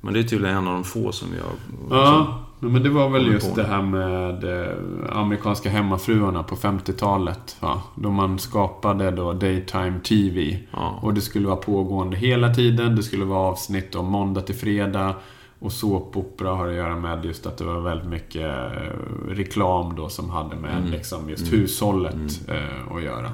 [0.00, 1.46] Men det är tydligen en av de få som jag...
[1.90, 4.74] Ja, men det var väl just det här med eh,
[5.12, 7.56] amerikanska hemmafruarna på 50-talet.
[7.60, 7.82] Va?
[7.94, 10.58] Då man skapade då Daytime TV.
[10.70, 10.98] Ja.
[11.02, 12.96] Och det skulle vara pågående hela tiden.
[12.96, 15.14] Det skulle vara avsnitt om måndag till fredag.
[15.58, 20.08] Och såpopera har att göra med just att det var väldigt mycket eh, reklam då
[20.08, 20.90] som hade med Mm.
[20.90, 21.60] liksom just Mm.
[21.60, 23.30] hushållet eh, att göra.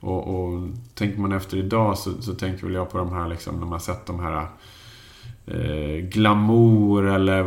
[0.00, 0.60] Och, och
[0.94, 3.80] tänker man efter idag så, så tänker väl jag på de här liksom, när man
[3.80, 4.46] sett de här
[5.46, 7.42] eh, Glamour eller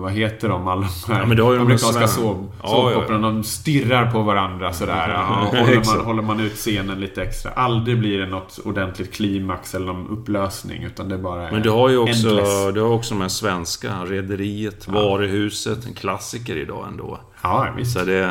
[0.00, 0.68] vad, heter de?
[0.68, 3.28] Alla de här Ja, men det har ju de amerikanska såp, Ja, såpoperorna.
[3.28, 5.08] De stirrar på varandra sådär.
[5.10, 7.50] Ja, håller, man, håller man ut scenen lite extra.
[7.50, 10.82] Aldrig blir det något ordentligt klimax eller någon upplösning.
[10.82, 12.74] Utan det bara är Men du har ju också, endless.
[12.74, 13.94] du har också de här svenska.
[14.04, 15.86] Rederiet, Varuhuset.
[15.86, 17.18] En klassiker idag ändå.
[17.42, 17.98] Ja, visst.
[17.98, 18.30] Så det...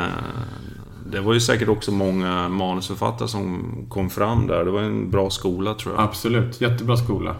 [1.11, 4.65] Det var ju säkert också många manusförfattare som kom fram där.
[4.65, 6.03] Det var en bra skola tror jag.
[6.03, 6.61] Absolut.
[6.61, 7.35] Jättebra skola.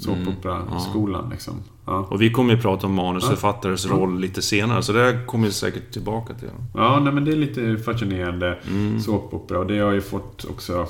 [0.00, 1.54] Såpopera-skolan Mm, liksom.
[1.86, 2.06] Ja.
[2.10, 4.82] Och vi kommer ju prata om manusförfattares roll lite senare.
[4.82, 6.48] Så det kommer vi säkert tillbaka till.
[6.74, 9.00] Ja, nej, men det är lite fascinerande Mm.
[9.00, 9.58] såpopera.
[9.58, 10.86] Och det har ju fått också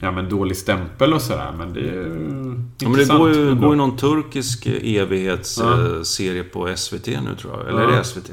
[0.00, 1.52] ja, men dålig stämpel och sådär.
[1.58, 3.62] Men det är ju Ja, men det går ju, ändå.
[3.62, 4.72] går ju någon turkisk Ja.
[5.02, 7.68] evighetsserie på SVT nu tror jag.
[7.68, 7.96] Eller är Ja.
[7.96, 8.30] det SVT?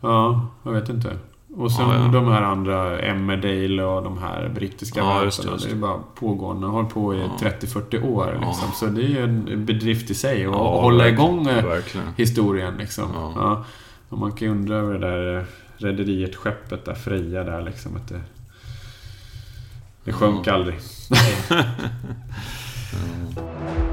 [0.00, 1.16] Ja, jag vet inte.
[1.56, 2.08] Och sen Ja, ja.
[2.12, 5.98] de här andra, Emmerdale och de här brittiska Ja, just det, just Det är bara
[6.14, 6.66] pågående.
[6.66, 7.24] Har hållit på i Ja.
[7.60, 8.68] 30-40 år liksom.
[8.74, 10.46] Så det är ju en bedrift i sig.
[10.46, 12.06] att hålla igång eh, Verkligen.
[12.16, 13.06] historien liksom.
[14.08, 15.44] Och man kan ju undra över det där eh,
[15.76, 17.96] rederiet, skeppet där, Freja där liksom.
[17.96, 18.20] Att det,
[20.04, 20.78] det sjönk aldrig.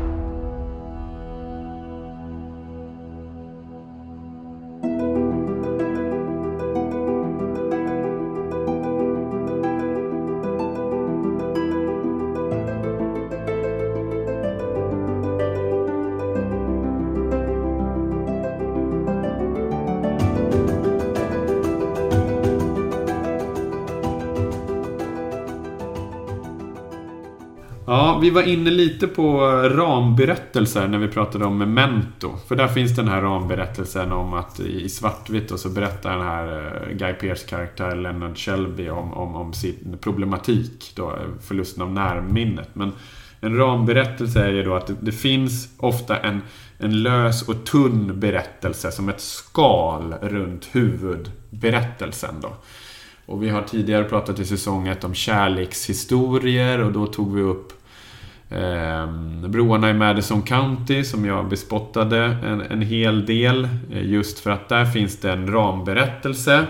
[28.18, 32.38] Ja, vi var inne lite på eh, ramberättelser när vi pratade om Memento.
[32.48, 36.74] För där finns den här ramberättelsen om att i svartvitt och så berättar den här
[36.90, 40.92] eh, Guy Pearce karaktär Leonard Shelby om, om, om sin problematik.
[40.96, 42.70] Då, eh, förlusten av närminnet.
[42.74, 42.92] Men
[43.40, 46.42] en ramberättelse är ju då att det, det finns ofta en,
[46.78, 52.36] en lös och tunn berättelse som ett skal runt huvudberättelsen.
[52.42, 52.54] Då.
[53.26, 57.77] Och vi har tidigare pratat i säsong 1 om kärlekshistorier och då tog vi upp
[58.50, 59.08] eh,
[59.48, 63.70] broarna i Madison County som jag bespottade en, en hel del.
[63.92, 66.66] eh, Just för att där finns det en ramberättelse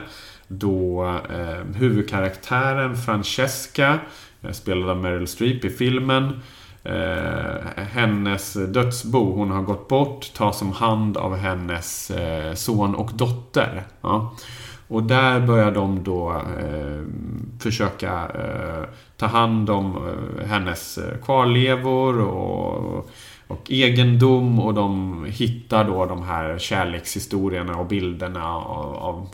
[0.47, 3.99] då eh, huvudkaraktären Francesca,
[4.41, 6.39] eh, spelad av Meryl Streep i filmen,
[6.83, 13.11] eh, hennes dödsbo, hon har gått bort, tas om hand av hennes eh, son och
[13.13, 13.83] dotter.
[14.01, 14.35] Ja.
[14.87, 17.01] Och där börjar de då eh,
[17.59, 23.09] försöka eh, ta hand om eh, hennes eh, kvarlevor och,
[23.47, 29.29] och egendom och de hittar då de här kärlekshistorierna och bilderna av, av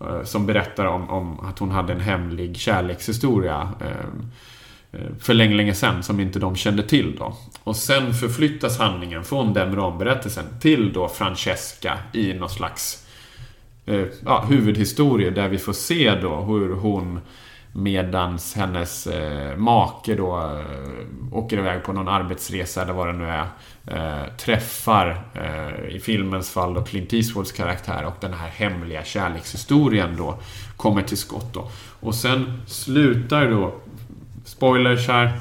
[0.00, 5.54] eh, som berättar om, om att hon hade en hemlig kärlekshistoria eh, eh, för länge,
[5.54, 7.36] länge sedan som inte de kände till då.
[7.64, 13.01] Och sen förflyttas handlingen från den ramberättelsen till då Francesca i någon slags
[13.86, 17.20] Eh, ja, huvudhistoria där vi får se då hur hon
[17.72, 23.26] medans hennes eh, make då eh, åker iväg på någon arbetsresa eller vad det nu
[23.26, 23.46] är.
[23.86, 30.16] Eh, träffar, eh, i filmens fall då Clint Eastwoods karaktär och den här hemliga kärlekshistorien
[30.16, 30.38] då
[30.76, 31.70] kommer till skott då.
[32.00, 33.74] Och sen slutar då,
[34.44, 35.40] spoilers här,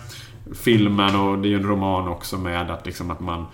[0.64, 3.46] filmen och det är ju en roman också med att liksom att man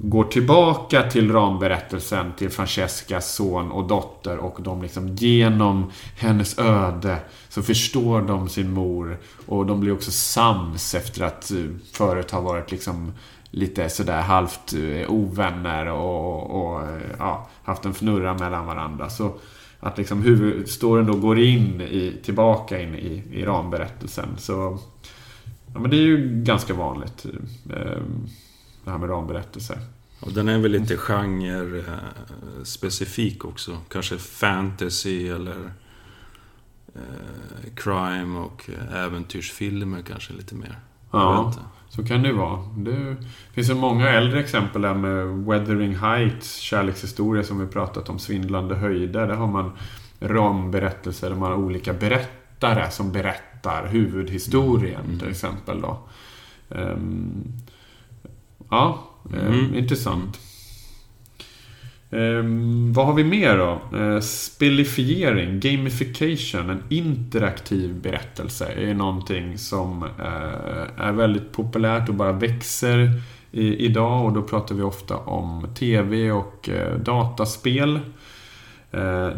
[0.00, 7.18] går tillbaka till ramberättelsen till Francescas son och dotter och de liksom genom hennes öde
[7.48, 12.42] så förstår de sin mor och de blir också sams efter att eh, förut har
[12.42, 13.12] varit liksom
[13.50, 19.10] lite sådär halvt eh, ovänner och, och och eh, ja, haft en fnurra mellan varandra.
[19.10, 19.32] Så
[19.80, 24.28] att liksom huvudstoryn då går in i, tillbaka in i, i ramberättelsen.
[24.38, 24.78] Så
[25.74, 27.26] ja, men det är ju ganska vanligt
[28.82, 29.78] eh, Det här med ramberättelser.
[30.20, 33.78] Och den är väl lite genre eh, specifik också.
[33.88, 35.72] Kanske fantasy eller
[36.94, 40.78] eh, crime och äventyrsfilmer kanske lite mer.
[41.10, 41.54] Ja,
[41.88, 42.60] så kan det vara.
[42.76, 43.16] Det
[43.52, 48.74] finns ju många äldre exempel där med Weathering Heights kärlekshistoria som vi pratat om, Svindlande
[48.74, 49.26] höjder.
[49.26, 49.72] Där har man
[50.20, 55.18] ramberättelser där man har olika berättare som berättar huvudhistorien mm.
[55.18, 55.80] till exempel.
[55.80, 55.98] Då.
[56.68, 57.52] Um,
[58.72, 58.98] ja,
[59.32, 59.74] mm.
[59.74, 60.40] intressant.
[62.10, 63.98] Um, vad har vi mer då?
[63.98, 70.10] Uh, spelifiering, gamification, en interaktiv berättelse är någonting som uh,
[70.96, 73.20] är väldigt populärt och bara växer
[73.52, 78.00] i, idag och då pratar vi ofta om TV och uh, dataspel.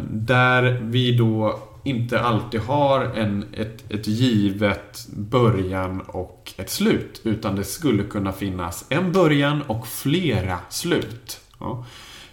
[0.09, 7.21] där vi då inte alltid har en, ett, ett givet början och ett slut.
[7.23, 11.39] Utan det skulle kunna finnas en början och flera slut.
[11.59, 11.85] Ja.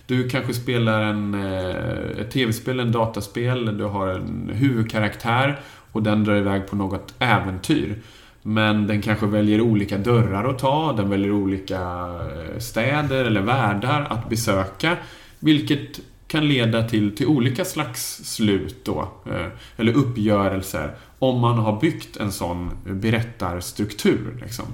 [0.07, 5.61] Du kanske spelar en, eh, ett tv-spel, en dataspel, du har en huvudkaraktär
[5.93, 8.03] och den drar iväg på något äventyr.
[8.43, 14.07] Men den kanske väljer olika dörrar att ta, den väljer olika eh, städer eller världar
[14.11, 14.97] att besöka.
[15.39, 16.01] Vilket
[16.33, 22.17] kan leda till, till olika slags slut då, eh, eller uppgörelser, om man har byggt
[22.17, 24.39] en sån berättarstruktur.
[24.43, 24.65] Liksom.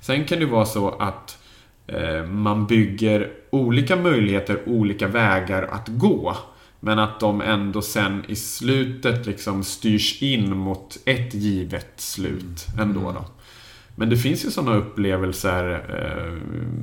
[0.00, 1.38] Sen kan det vara så att
[1.86, 6.36] eh, man bygger olika möjligheter, olika vägar att gå.
[6.80, 13.00] Men att de ändå sen i slutet liksom styrs in mot ett givet slut ändå
[13.00, 13.24] då.
[13.96, 16.32] Men det finns ju sådana upplevelser eh,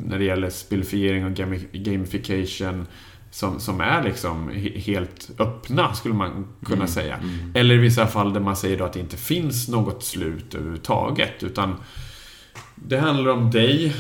[0.06, 1.34] när det gäller spelifiering och
[1.72, 2.88] gamification
[3.36, 7.16] som, som är liksom helt öppna, skulle man kunna mm, säga.
[7.16, 7.52] Mm.
[7.54, 11.44] Eller i vissa fall där man säger då att det inte finns något slut överhuvudtaget.
[11.44, 11.76] Utan
[12.76, 13.96] det handlar om dig,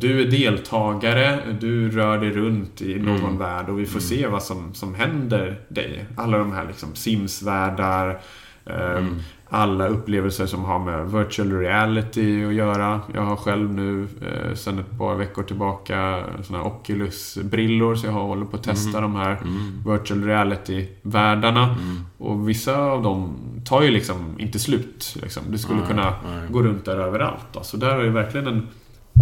[0.00, 3.38] du är deltagare, du rör dig runt i någon mm.
[3.38, 4.08] värld och vi får mm.
[4.08, 6.06] se vad som, som händer dig.
[6.16, 8.20] Alla de här liksom Sims-världar,
[8.64, 13.00] um, alla upplevelser som har med virtual reality att göra.
[13.14, 18.46] Jag har själv nu eh, sedan ett par veckor tillbaka såna Oculus-brillor så jag håller
[18.46, 19.02] på att testa mm.
[19.02, 19.82] de här mm.
[19.86, 21.64] virtual reality-världarna.
[21.64, 22.04] Mm.
[22.18, 25.16] Och vissa av dem tar ju liksom inte slut.
[25.22, 25.42] Liksom.
[25.48, 26.14] Du skulle kunna
[26.50, 27.56] gå runt där överallt.
[27.62, 28.68] Så där är ju verkligen en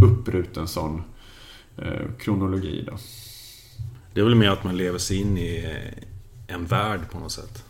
[0.02, 1.02] uppbruten sån
[1.76, 2.84] eh, kronologi.
[2.86, 2.92] Då.
[4.14, 5.76] Det är väl mer att man lever sig in i
[6.46, 7.64] en värld på något sätt.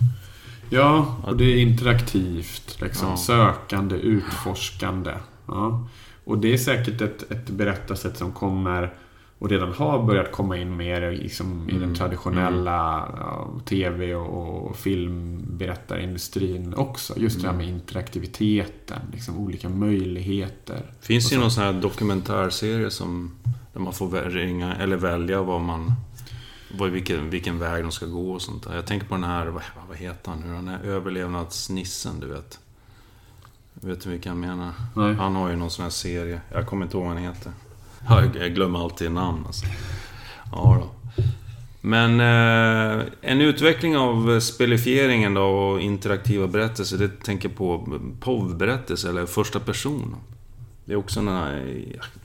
[0.71, 2.79] Ja, och det är interaktivt.
[2.81, 3.09] Liksom.
[3.09, 3.17] Ja.
[3.17, 5.13] Sökande, utforskande.
[5.47, 5.89] Ja.
[6.25, 8.95] Och det är säkert ett, ett berättarsätt som kommer
[9.39, 11.95] och redan har börjat komma in mer liksom, i den mm.
[11.95, 13.19] traditionella mm.
[13.21, 17.19] ja, TV och, filmberättarindustrin också.
[17.19, 17.43] Just mm.
[17.43, 17.77] det här med mm.
[17.77, 20.91] interaktiviteten, liksom, olika möjligheter.
[21.01, 23.31] Finns det någon sån här dokumentärserie som
[23.73, 25.93] där man får ringa, eller välja vad man
[26.69, 28.75] vilken, vilken väg de ska gå och sånt där.
[28.75, 32.59] Jag tänker på den här, vad, vad heter han nu Den här överlevnadsnissen, du vet.
[33.75, 34.73] Vet du vilken jag menar?
[34.97, 35.15] Nej.
[35.15, 36.41] Han har ju någon sån här serie.
[36.53, 37.53] Jag kommer inte ihåg vad han heter.
[38.41, 39.67] Jag glömmer alltid namn alltså.
[40.53, 41.23] Ja då.
[41.81, 49.27] Men eh, en utveckling av spelifieringen då och interaktiva berättelser, det tänker på POV-berättelser eller
[49.27, 50.17] första person.
[50.85, 51.29] Det är också en,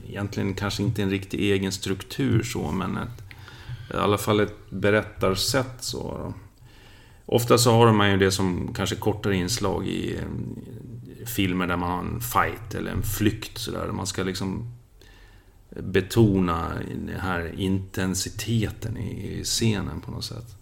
[0.08, 3.23] egentligen kanske inte en riktig egen struktur så, men ett,
[3.90, 6.34] i alla fall ett berättarsätt så.
[7.26, 11.90] Ofta så har man ju det som kanske kortare inslag i eh, filmer där man
[11.90, 13.86] har en fight eller en flykt sådär.
[13.86, 14.74] Man ska liksom
[15.70, 20.56] betona den här intensiteten i scenen på något sätt.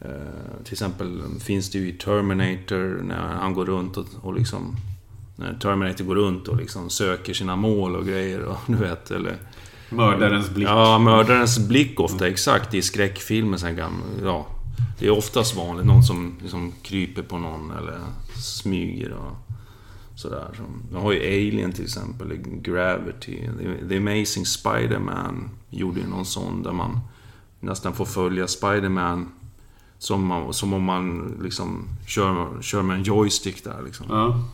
[0.00, 4.76] Eh, till exempel finns det ju i Terminator när han går runt och, och liksom...
[5.36, 9.36] När Terminator går runt och liksom söker sina mål och grejer och du vet, eller...
[9.92, 10.68] Mördarens blick.
[10.68, 12.74] Ja, mördarens blick ofta, exakt.
[12.74, 14.46] I skräckfilmer sen gamla, ja.
[14.98, 15.86] Det är oftast vanligt.
[15.86, 17.98] Någon som liksom kryper på någon eller
[18.36, 19.36] smyger och
[20.14, 20.48] sådär.
[20.92, 23.48] De har ju Alien till exempel, Gravity.
[23.88, 27.00] The Amazing Spider-Man gjorde ju någon sån där man
[27.60, 29.28] nästan får följa Spider-Man
[29.98, 34.06] som, som om man liksom kör, kör med en joystick där liksom.
[34.08, 34.44] Ja.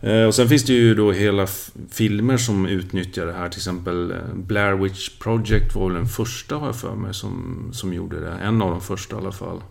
[0.00, 1.46] Eh, och sen finns det ju då hela
[1.90, 3.48] filmer som utnyttjar det här.
[3.48, 7.68] Till exempel eh, Blair Witch Project var väl den första, har jag för mig, som,
[7.72, 8.32] som gjorde det.
[8.32, 9.62] En av de första i alla fall.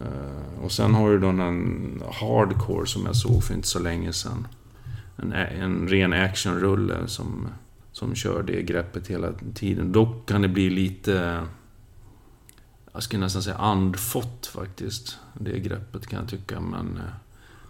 [0.00, 4.12] Eh, och sen har du då en Hardcore som jag såg för inte så länge
[4.12, 4.46] sedan.
[5.16, 7.48] En, en ren actionrulle som,
[7.92, 9.92] som kör det greppet hela tiden.
[9.92, 11.42] Dock kan det bli lite...
[12.92, 15.18] Jag skulle nästan säga andfått faktiskt.
[15.40, 17.00] Det greppet kan jag tycka, men...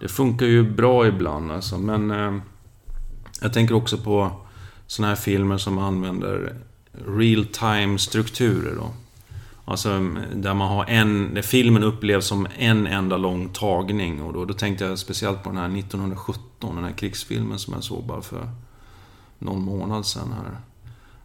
[0.02, 2.10] Det funkar ju bra ibland alltså, men...
[2.10, 2.42] Eh,
[3.40, 4.30] jag tänker också på
[4.86, 6.56] såna här filmer som använder
[7.06, 8.90] real time strukturer då.
[9.64, 9.88] Alltså
[10.34, 11.34] där man har en...
[11.34, 14.22] Där filmen upplevs som en enda lång tagning.
[14.22, 17.84] Och då, då tänkte jag speciellt på den här 1917, den här krigsfilmen som jag
[17.84, 18.50] såg bara för
[19.38, 20.56] någon månad sedan här.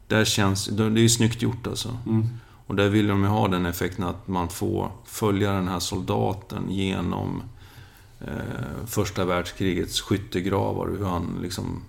[0.08, 0.66] Där känns...
[0.66, 1.98] Det är ju snyggt gjort alltså.
[2.06, 2.28] Mm.
[2.68, 6.64] Och där vill de ju ha den effekten att man får följa den här soldaten
[6.70, 7.42] genom
[8.22, 10.88] eh, första världskrigets skyttegravar.
[10.88, 11.82] Hur han liksom...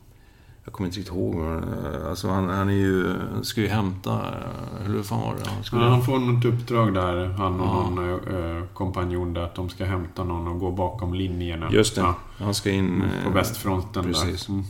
[0.64, 1.62] Jag kommer inte riktigt ihåg.
[2.08, 3.14] Alltså han, han är ju...
[3.42, 4.12] Ska ju hämta...
[4.12, 5.50] eh, Hur fan var det?
[5.50, 7.90] Han skulle, han får något uppdrag där, han och Ja.
[7.90, 11.70] någon eh, kompanjon där, att de ska hämta någon och gå bakom linjerna.
[11.72, 12.00] Just det.
[12.00, 13.02] Ja, Han ska in...
[13.24, 14.46] på eh, västfronten precis.
[14.46, 14.52] där.
[14.54, 14.64] Mm.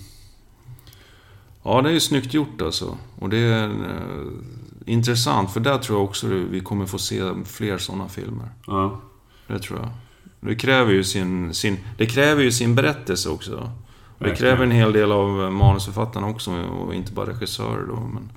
[1.63, 2.99] Ja, det är ju snyggt gjort alltså.
[3.19, 4.27] Och det är eh,
[4.87, 8.49] intressant, för där tror jag också vi kommer få se fler sådana filmer.
[8.67, 9.01] Ja.
[9.47, 9.89] Det tror jag.
[10.41, 13.71] Det kräver ju sin, sin, det kräver ju sin berättelse också.
[14.19, 17.97] Det kräver en hel del av manusförfattarna också, och inte bara regissörer då.
[17.97, 18.31] Men,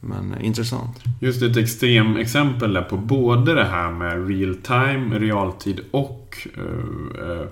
[0.00, 1.02] men intressant.
[1.20, 7.46] Just ett extremexempel där på både det här med real time, realtid och eh,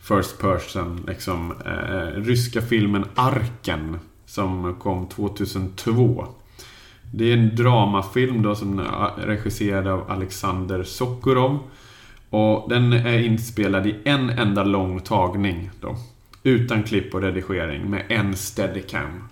[0.00, 1.04] first person.
[1.08, 6.26] Liksom, eh, ryska filmen Arken som kom 2002.
[7.14, 11.58] Det är en dramafilm då som är regisserad av Alexander Sokurov.
[12.32, 15.96] Och den är inspelad i en enda lång tagning då.
[16.42, 19.28] Utan klipp och redigering med en steadicam.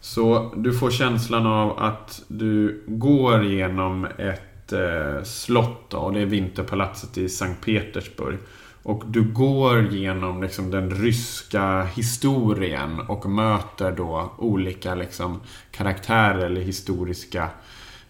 [0.00, 6.20] Så du får känslan av att du går genom ett eh, slott då, och det
[6.20, 8.38] är Vinterpalatset i Sankt Petersburg.
[8.82, 15.40] Och du går genom liksom, den ryska historien och möter då olika liksom,
[15.70, 17.48] karaktärer eller historiska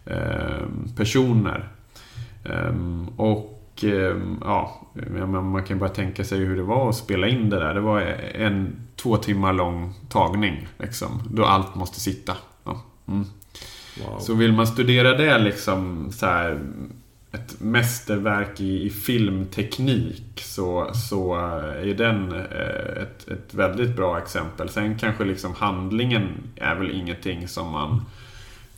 [0.04, 0.66] eh,
[0.96, 1.68] personer.
[2.44, 2.74] Eh,
[3.16, 7.28] och ehm, ja, jag menar, man kan bara tänka sig hur det var att spela
[7.28, 7.74] in det där.
[7.74, 8.00] Det var
[8.34, 10.68] en två timmar lång tagning.
[10.78, 12.36] Liksom, då allt måste sitta.
[12.64, 12.82] Ja.
[13.08, 13.24] Mm.
[14.04, 14.18] Wow.
[14.18, 16.60] Så vill man studera det liksom så här,
[17.32, 24.68] ett mästerverk i, i filmteknik så, så är den eh, ett, ett väldigt bra exempel.
[24.68, 28.02] Sen kanske liksom handlingen är väl ingenting som man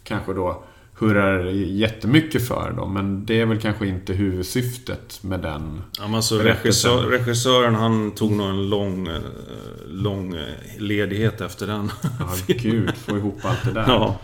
[0.05, 0.62] kanske då
[0.99, 5.82] hurrar jättemycket för då, men det är väl kanske inte huvudsyftet med den.
[5.99, 9.14] Ja, alltså, regissör, regissören han tog nog en lång, eh,
[9.86, 10.42] lång eh,
[10.78, 11.90] ledighet efter den.
[12.03, 13.84] Ja, gud, få ihop allt det där.
[13.88, 14.20] ja.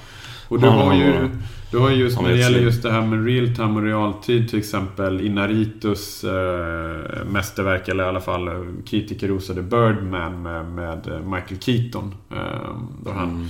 [0.49, 1.29] Och du har ju,
[1.71, 4.49] du har ju just när det gäller just det här med real time och realtid
[4.51, 8.51] till exempel Inaritus eh, mästerverk, eller i alla fall
[8.87, 12.15] kritikerrosade Birdman med, med Michael Keaton.
[12.31, 13.47] Eh, då han Mm.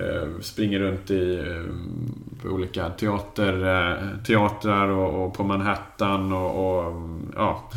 [0.00, 6.92] Eh, springer runt i eh, olika teater, eh, teatrar och, och på Manhattan och, och
[7.36, 7.70] ja,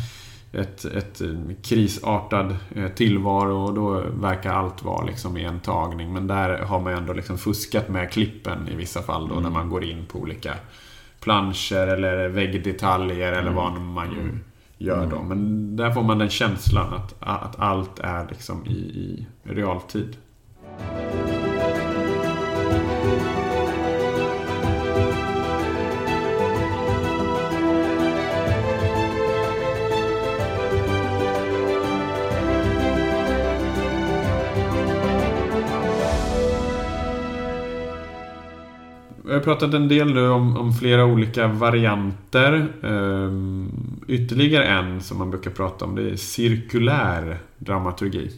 [0.52, 1.22] ett, ett
[1.62, 2.56] krisartad
[2.94, 6.12] tillvaro och då verkar allt vara liksom i en tagning.
[6.12, 9.50] Men där har man ju ändå liksom fuskat med klippen i vissa fall då när
[9.50, 10.54] man går in på olika
[11.20, 14.38] planscher eller väggdetaljer eller vad man ju
[14.78, 15.22] gör då.
[15.22, 20.16] Men där får man den känslan att, att allt är liksom i, i realtid.
[39.28, 42.66] Vi har pratat en del nu om, om flera olika varianter.
[42.82, 43.70] Ehm,
[44.06, 48.30] ytterligare en som man brukar prata om det är cirkulär dramaturgi.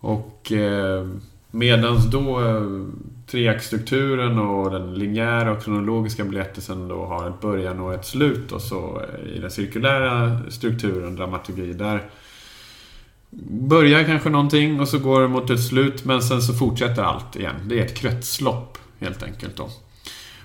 [0.00, 1.06] Och eh,
[1.50, 2.86] medans då eh,
[3.26, 8.62] treaktstrukturen och den linjära och kronologiska berättelsen då har ett början och ett slut och
[8.62, 9.02] så
[9.36, 12.02] i den cirkulära strukturen, dramaturgi, där
[13.48, 17.36] börjar kanske någonting och så går det mot ett slut men sen så fortsätter allt
[17.36, 17.54] igen.
[17.64, 19.68] Det är ett kretslopp helt enkelt då.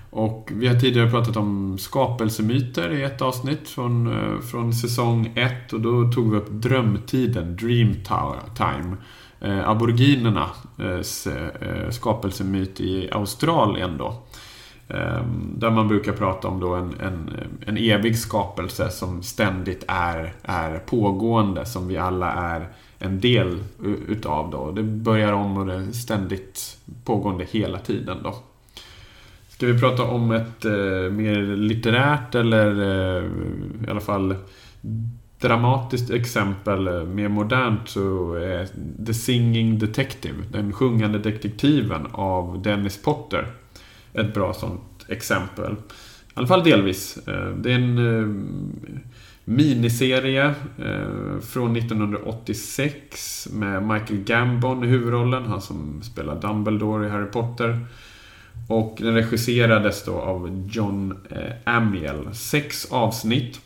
[0.09, 5.73] Och vi har tidigare pratat om skapelsemyter i ett avsnitt från, eh, från säsong 1
[5.73, 7.95] och då tog vi upp drömtiden, dream
[8.57, 8.97] time.
[9.41, 14.15] Eh, aboriginernas eh, skapelsemyt i Australien då.
[14.87, 15.25] Eh,
[15.55, 17.29] där man brukar prata om då en, en,
[17.65, 22.67] en evig skapelse som ständigt är, är pågående, som vi alla är
[22.99, 23.63] en del
[24.07, 24.71] utav då.
[24.71, 28.35] Det börjar om och det är ständigt pågående hela tiden då.
[29.49, 33.23] Ska vi prata om ett eh, mer litterärt eller eh,
[33.87, 34.35] i alla fall
[35.41, 38.67] dramatiskt exempel, eh, mer modernt, så är
[39.05, 43.47] The Singing Detective, den sjungande detektiven av Dennis Potter,
[44.13, 45.73] ett bra sånt exempel.
[45.73, 45.77] I
[46.33, 47.27] alla fall delvis.
[47.27, 48.27] Eh, det är en eh,
[49.45, 50.53] miniserie
[51.41, 57.85] från 1986 med Michael Gambon i huvudrollen, han som spelar Dumbledore i Harry Potter.
[58.67, 61.17] Och den regisserades då av John
[61.63, 62.33] Amiel.
[62.33, 63.59] Sex avsnitt.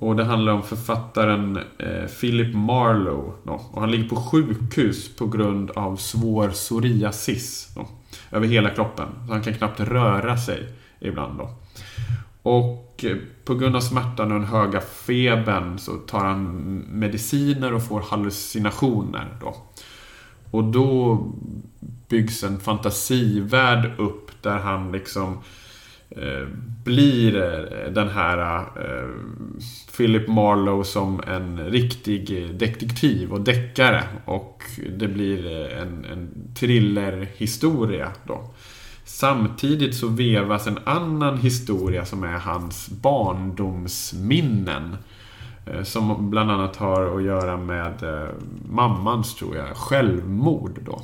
[0.00, 3.32] Och det handlar om författaren eh, Philip Marlowe.
[3.44, 3.52] Då.
[3.72, 7.72] Och han ligger på sjukhus på grund av svår psoriasis.
[7.74, 7.88] Då,
[8.30, 9.06] över hela kroppen.
[9.26, 10.68] Så han kan knappt röra sig
[11.00, 11.38] ibland.
[11.38, 11.50] Då.
[12.42, 16.44] Och eh, på grund av smärtan och den höga febern så tar han
[16.88, 19.36] mediciner och får hallucinationer.
[19.40, 19.56] Då.
[20.50, 21.18] Och då
[22.08, 25.38] byggs en fantasivärld upp där han liksom eh,
[26.10, 26.46] Eh,
[26.84, 29.08] blir eh, den här eh,
[29.96, 34.02] Philip Marlowe som en riktig detektiv och deckare.
[34.24, 34.62] Och
[34.98, 38.50] det blir eh, en, en thrillerhistoria då.
[39.04, 44.96] Samtidigt så vevas en annan historia som är hans barndomsminnen.
[45.66, 48.28] Eh, som bland annat har att göra med eh,
[48.68, 51.02] mammans, tror jag, självmord då.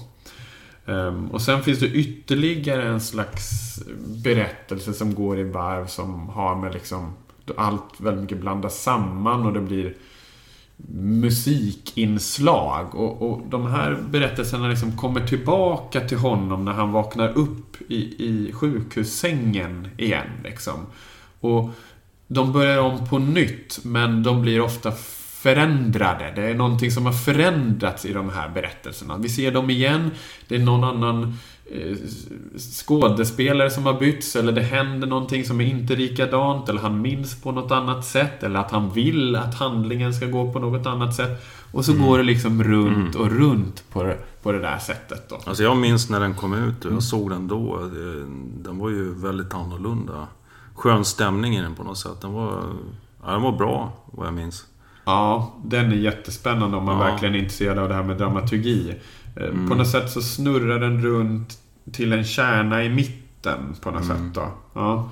[0.87, 3.79] Ehm, och sen finns det ytterligare en slags
[4.25, 7.13] berättelse som går i varv som har med liksom
[7.57, 9.95] allt väldigt mycket blandas samman och det blir
[10.95, 12.95] musikinslag.
[12.95, 18.25] Och, och de här berättelserna liksom kommer tillbaka till honom när han vaknar upp i,
[18.25, 20.29] i sjukhussängen igen.
[20.45, 20.87] Liksom.
[21.41, 21.71] Och
[22.27, 24.93] de börjar om på nytt, men de blir ofta
[25.43, 26.33] förändrade.
[26.37, 29.17] Det är någonting som har förändrats i de här berättelserna.
[29.17, 30.11] Vi ser dem igen.
[30.49, 31.39] Det är någon annan
[31.71, 31.97] eh,
[32.59, 37.43] skådespelare som har bytts eller det händer någonting som är inte likadant eller han minns
[37.43, 41.15] på något annat sätt eller att han vill att handlingen ska gå på något annat
[41.15, 41.45] sätt.
[41.73, 42.07] Och så mm.
[42.07, 45.41] går det liksom runt och runt på det, på det där sättet då.
[45.45, 47.01] Alltså jag minns när den kom ut och jag mm.
[47.01, 47.91] såg den då.
[48.65, 50.29] Den var ju väldigt annorlunda.
[50.75, 52.21] Skön stämning i den på något sätt.
[52.21, 52.63] Den var,
[53.25, 54.67] ja, den var bra, vad jag minns.
[55.05, 57.05] Ja, den är jättespännande om man ja.
[57.05, 58.95] verkligen är intresserad av det här med dramaturgi.
[59.37, 59.69] Eh, mm.
[59.69, 61.59] På något sätt så snurrar den runt
[61.93, 64.17] till en kärna i mitten på något mm.
[64.17, 64.49] sätt då.
[64.75, 65.11] Ja.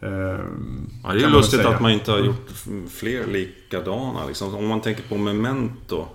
[0.00, 2.50] Ehm, ja, det är lustigt att man inte har gjort
[2.90, 4.26] fler likadana.
[4.26, 4.54] Liksom.
[4.54, 6.06] Om man tänker på Memento.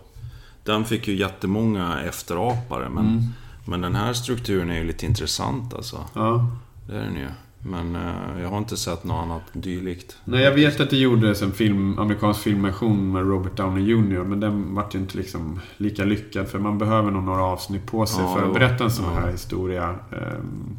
[0.64, 2.90] Den fick ju jättemånga efterapare.
[2.90, 3.24] Men, mm.
[3.66, 6.06] men den här strukturen är ju lite intressant alltså.
[6.14, 6.48] Ja.
[6.88, 7.28] Det är den ju.
[7.68, 10.18] Men eh, jag har inte sett något annat dylikt.
[10.24, 14.24] Nej, jag vet att det gjordes en film, amerikansk filmversion med Robert Downey Jr.
[14.24, 16.48] Men den vart ju inte liksom lika lyckad.
[16.48, 19.20] För man behöver nog några avsnitt på sig ja, för att berätta en sån ja.
[19.20, 19.96] här historia.
[20.12, 20.78] Um,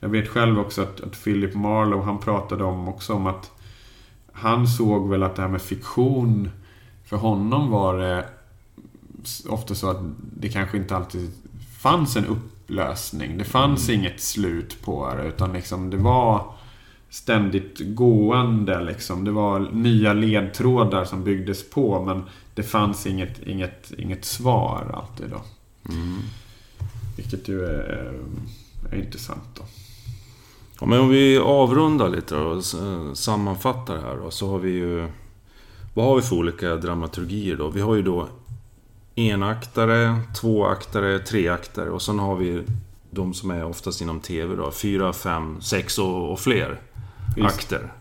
[0.00, 3.50] jag vet själv också att, att Philip Marlowe, han pratade om också om att
[4.32, 6.50] han såg väl att det här med fiktion,
[7.04, 8.24] för honom var det
[9.48, 11.30] ofta så att det kanske inte alltid
[11.78, 12.26] fanns en
[12.66, 13.38] upplösning.
[13.38, 14.00] Det fanns mm.
[14.00, 16.54] inget slut på det, utan liksom det var
[17.10, 19.24] ständigt gående liksom.
[19.24, 22.22] Det var nya ledtrådar som byggdes på, men
[22.54, 25.40] det fanns inget, inget, inget svar alltid då.
[25.92, 26.18] Mm.
[27.16, 28.20] Vilket ju är,
[28.92, 29.62] är intressant då.
[30.80, 32.64] Ja, men om vi avrundar lite och
[33.16, 35.08] sammanfattar här då, så har vi ju...
[35.94, 37.68] Vad har vi för olika dramaturgier då?
[37.68, 38.28] Vi har ju då
[39.16, 42.62] enaktare, tvåaktare, treaktare och sen har vi
[43.10, 44.70] de som är oftast inom TV då.
[44.70, 46.80] Fyra, fem, sex och, och fler
[47.36, 47.56] Just.
[47.56, 47.92] akter.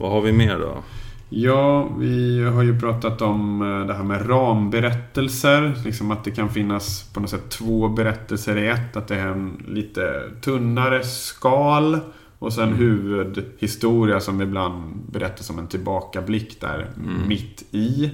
[0.00, 0.82] Vad har vi mer då?
[1.28, 5.74] Ja, vi har ju pratat om eh, det här med ramberättelser.
[5.84, 8.96] Liksom att det kan finnas på något sätt två berättelser i ett.
[8.96, 12.00] Att det är en lite tunnare skal.
[12.38, 12.78] Och sen mm.
[12.78, 17.28] huvudhistoria som ibland berättas som en tillbakablick där mm.
[17.28, 18.10] mitt i.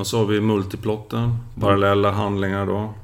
[0.00, 1.36] Och så har vi multiplotten.
[1.60, 2.94] Parallella handlingar då.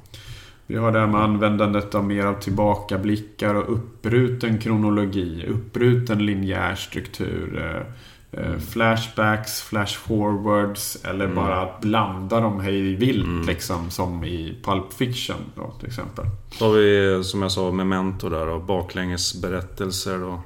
[0.66, 5.46] Vi har det här med användandet av mer av tillbakablickar och uppbruten kronologi.
[5.48, 7.62] Uppbruten linjär struktur.
[7.64, 7.92] Eh,
[8.36, 11.36] Eh, flashbacks, flashforwards eller mm.
[11.36, 13.46] bara att blanda dem hej vilt mm.
[13.46, 16.24] liksom som i Pulp Fiction då till exempel.
[16.50, 20.38] Så har vi som jag sa Memento där och baklängesberättelser och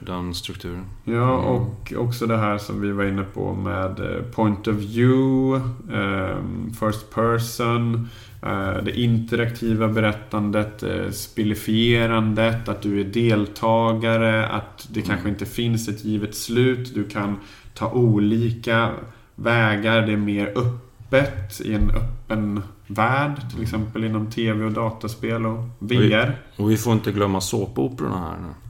[0.00, 0.84] den strukturen.
[1.04, 1.44] Ja, mm.
[1.44, 6.74] och också det här som vi var inne på med eh, point of view, um,
[6.80, 8.08] first person.
[8.42, 15.08] Eh, det interaktiva berättandet, eh, spelifierandet, att du är deltagare, att det mm.
[15.08, 16.94] kanske inte finns ett givet slut.
[16.94, 17.36] Du kan
[17.74, 18.90] ta olika
[19.34, 23.50] vägar, det är mer öppet i en öppen värld.
[23.50, 26.38] Till exempel inom TV och dataspel och VR.
[26.56, 28.65] Och vi, och vi får inte glömma såpoperorna här nu.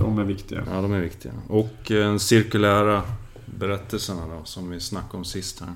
[0.00, 0.62] De är viktiga.
[0.72, 1.32] Ja, de är viktiga.
[1.48, 3.02] Och eh, cirkulära
[3.46, 5.68] berättelserna då, som vi snackade om sist här.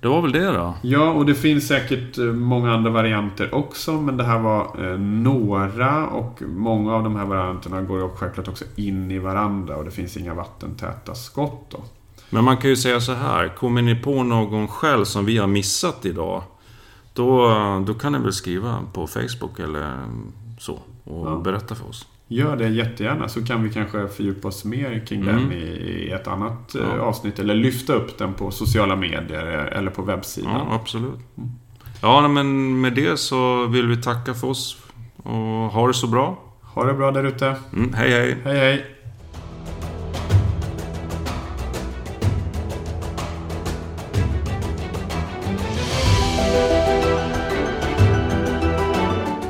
[0.00, 0.74] Det var väl det då?
[0.82, 3.92] Ja, och det finns säkert eh, många andra varianter också.
[3.92, 8.64] Men det här var eh, några och många av de här varianterna går självklart också
[8.76, 9.76] in i varandra.
[9.76, 11.84] Och det finns inga vattentäta skott då.
[12.30, 13.48] Men man kan ju säga så här.
[13.48, 16.42] Kommer ni på någon själv som vi har missat idag?
[17.12, 17.48] då,
[17.86, 19.92] då kan ni väl skriva på Facebook eller
[20.58, 21.40] så och Ja.
[21.44, 22.06] berätta för oss.
[22.30, 25.36] Gör det jättegärna så kan vi kanske fördjupa oss mer kring Mm.
[25.36, 27.02] den i, i ett annat eh, Ja.
[27.02, 27.38] avsnitt.
[27.38, 30.50] Eller lyfta upp den på sociala medier eh, eller på webbsidan.
[30.52, 31.18] Ja, absolut.
[32.02, 34.82] Ja, nej, men med det så vill vi tacka för oss
[35.22, 35.32] och
[35.72, 36.38] ha det så bra.
[36.62, 37.54] Ha det bra där ute.
[37.72, 38.36] Mm, hej hej!
[38.44, 38.86] Hej hej!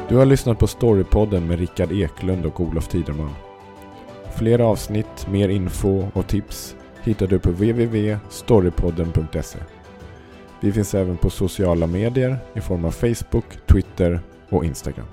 [0.08, 3.34] Du har lyssnat på Storypodden med Rickard Eklund och Olof Tiderman.
[4.36, 9.58] Fler avsnitt, mer info och tips hittar du på www.storypodden.se.
[10.60, 15.06] Vi finns även på sociala medier i form av Facebook, Twitter och Instagram.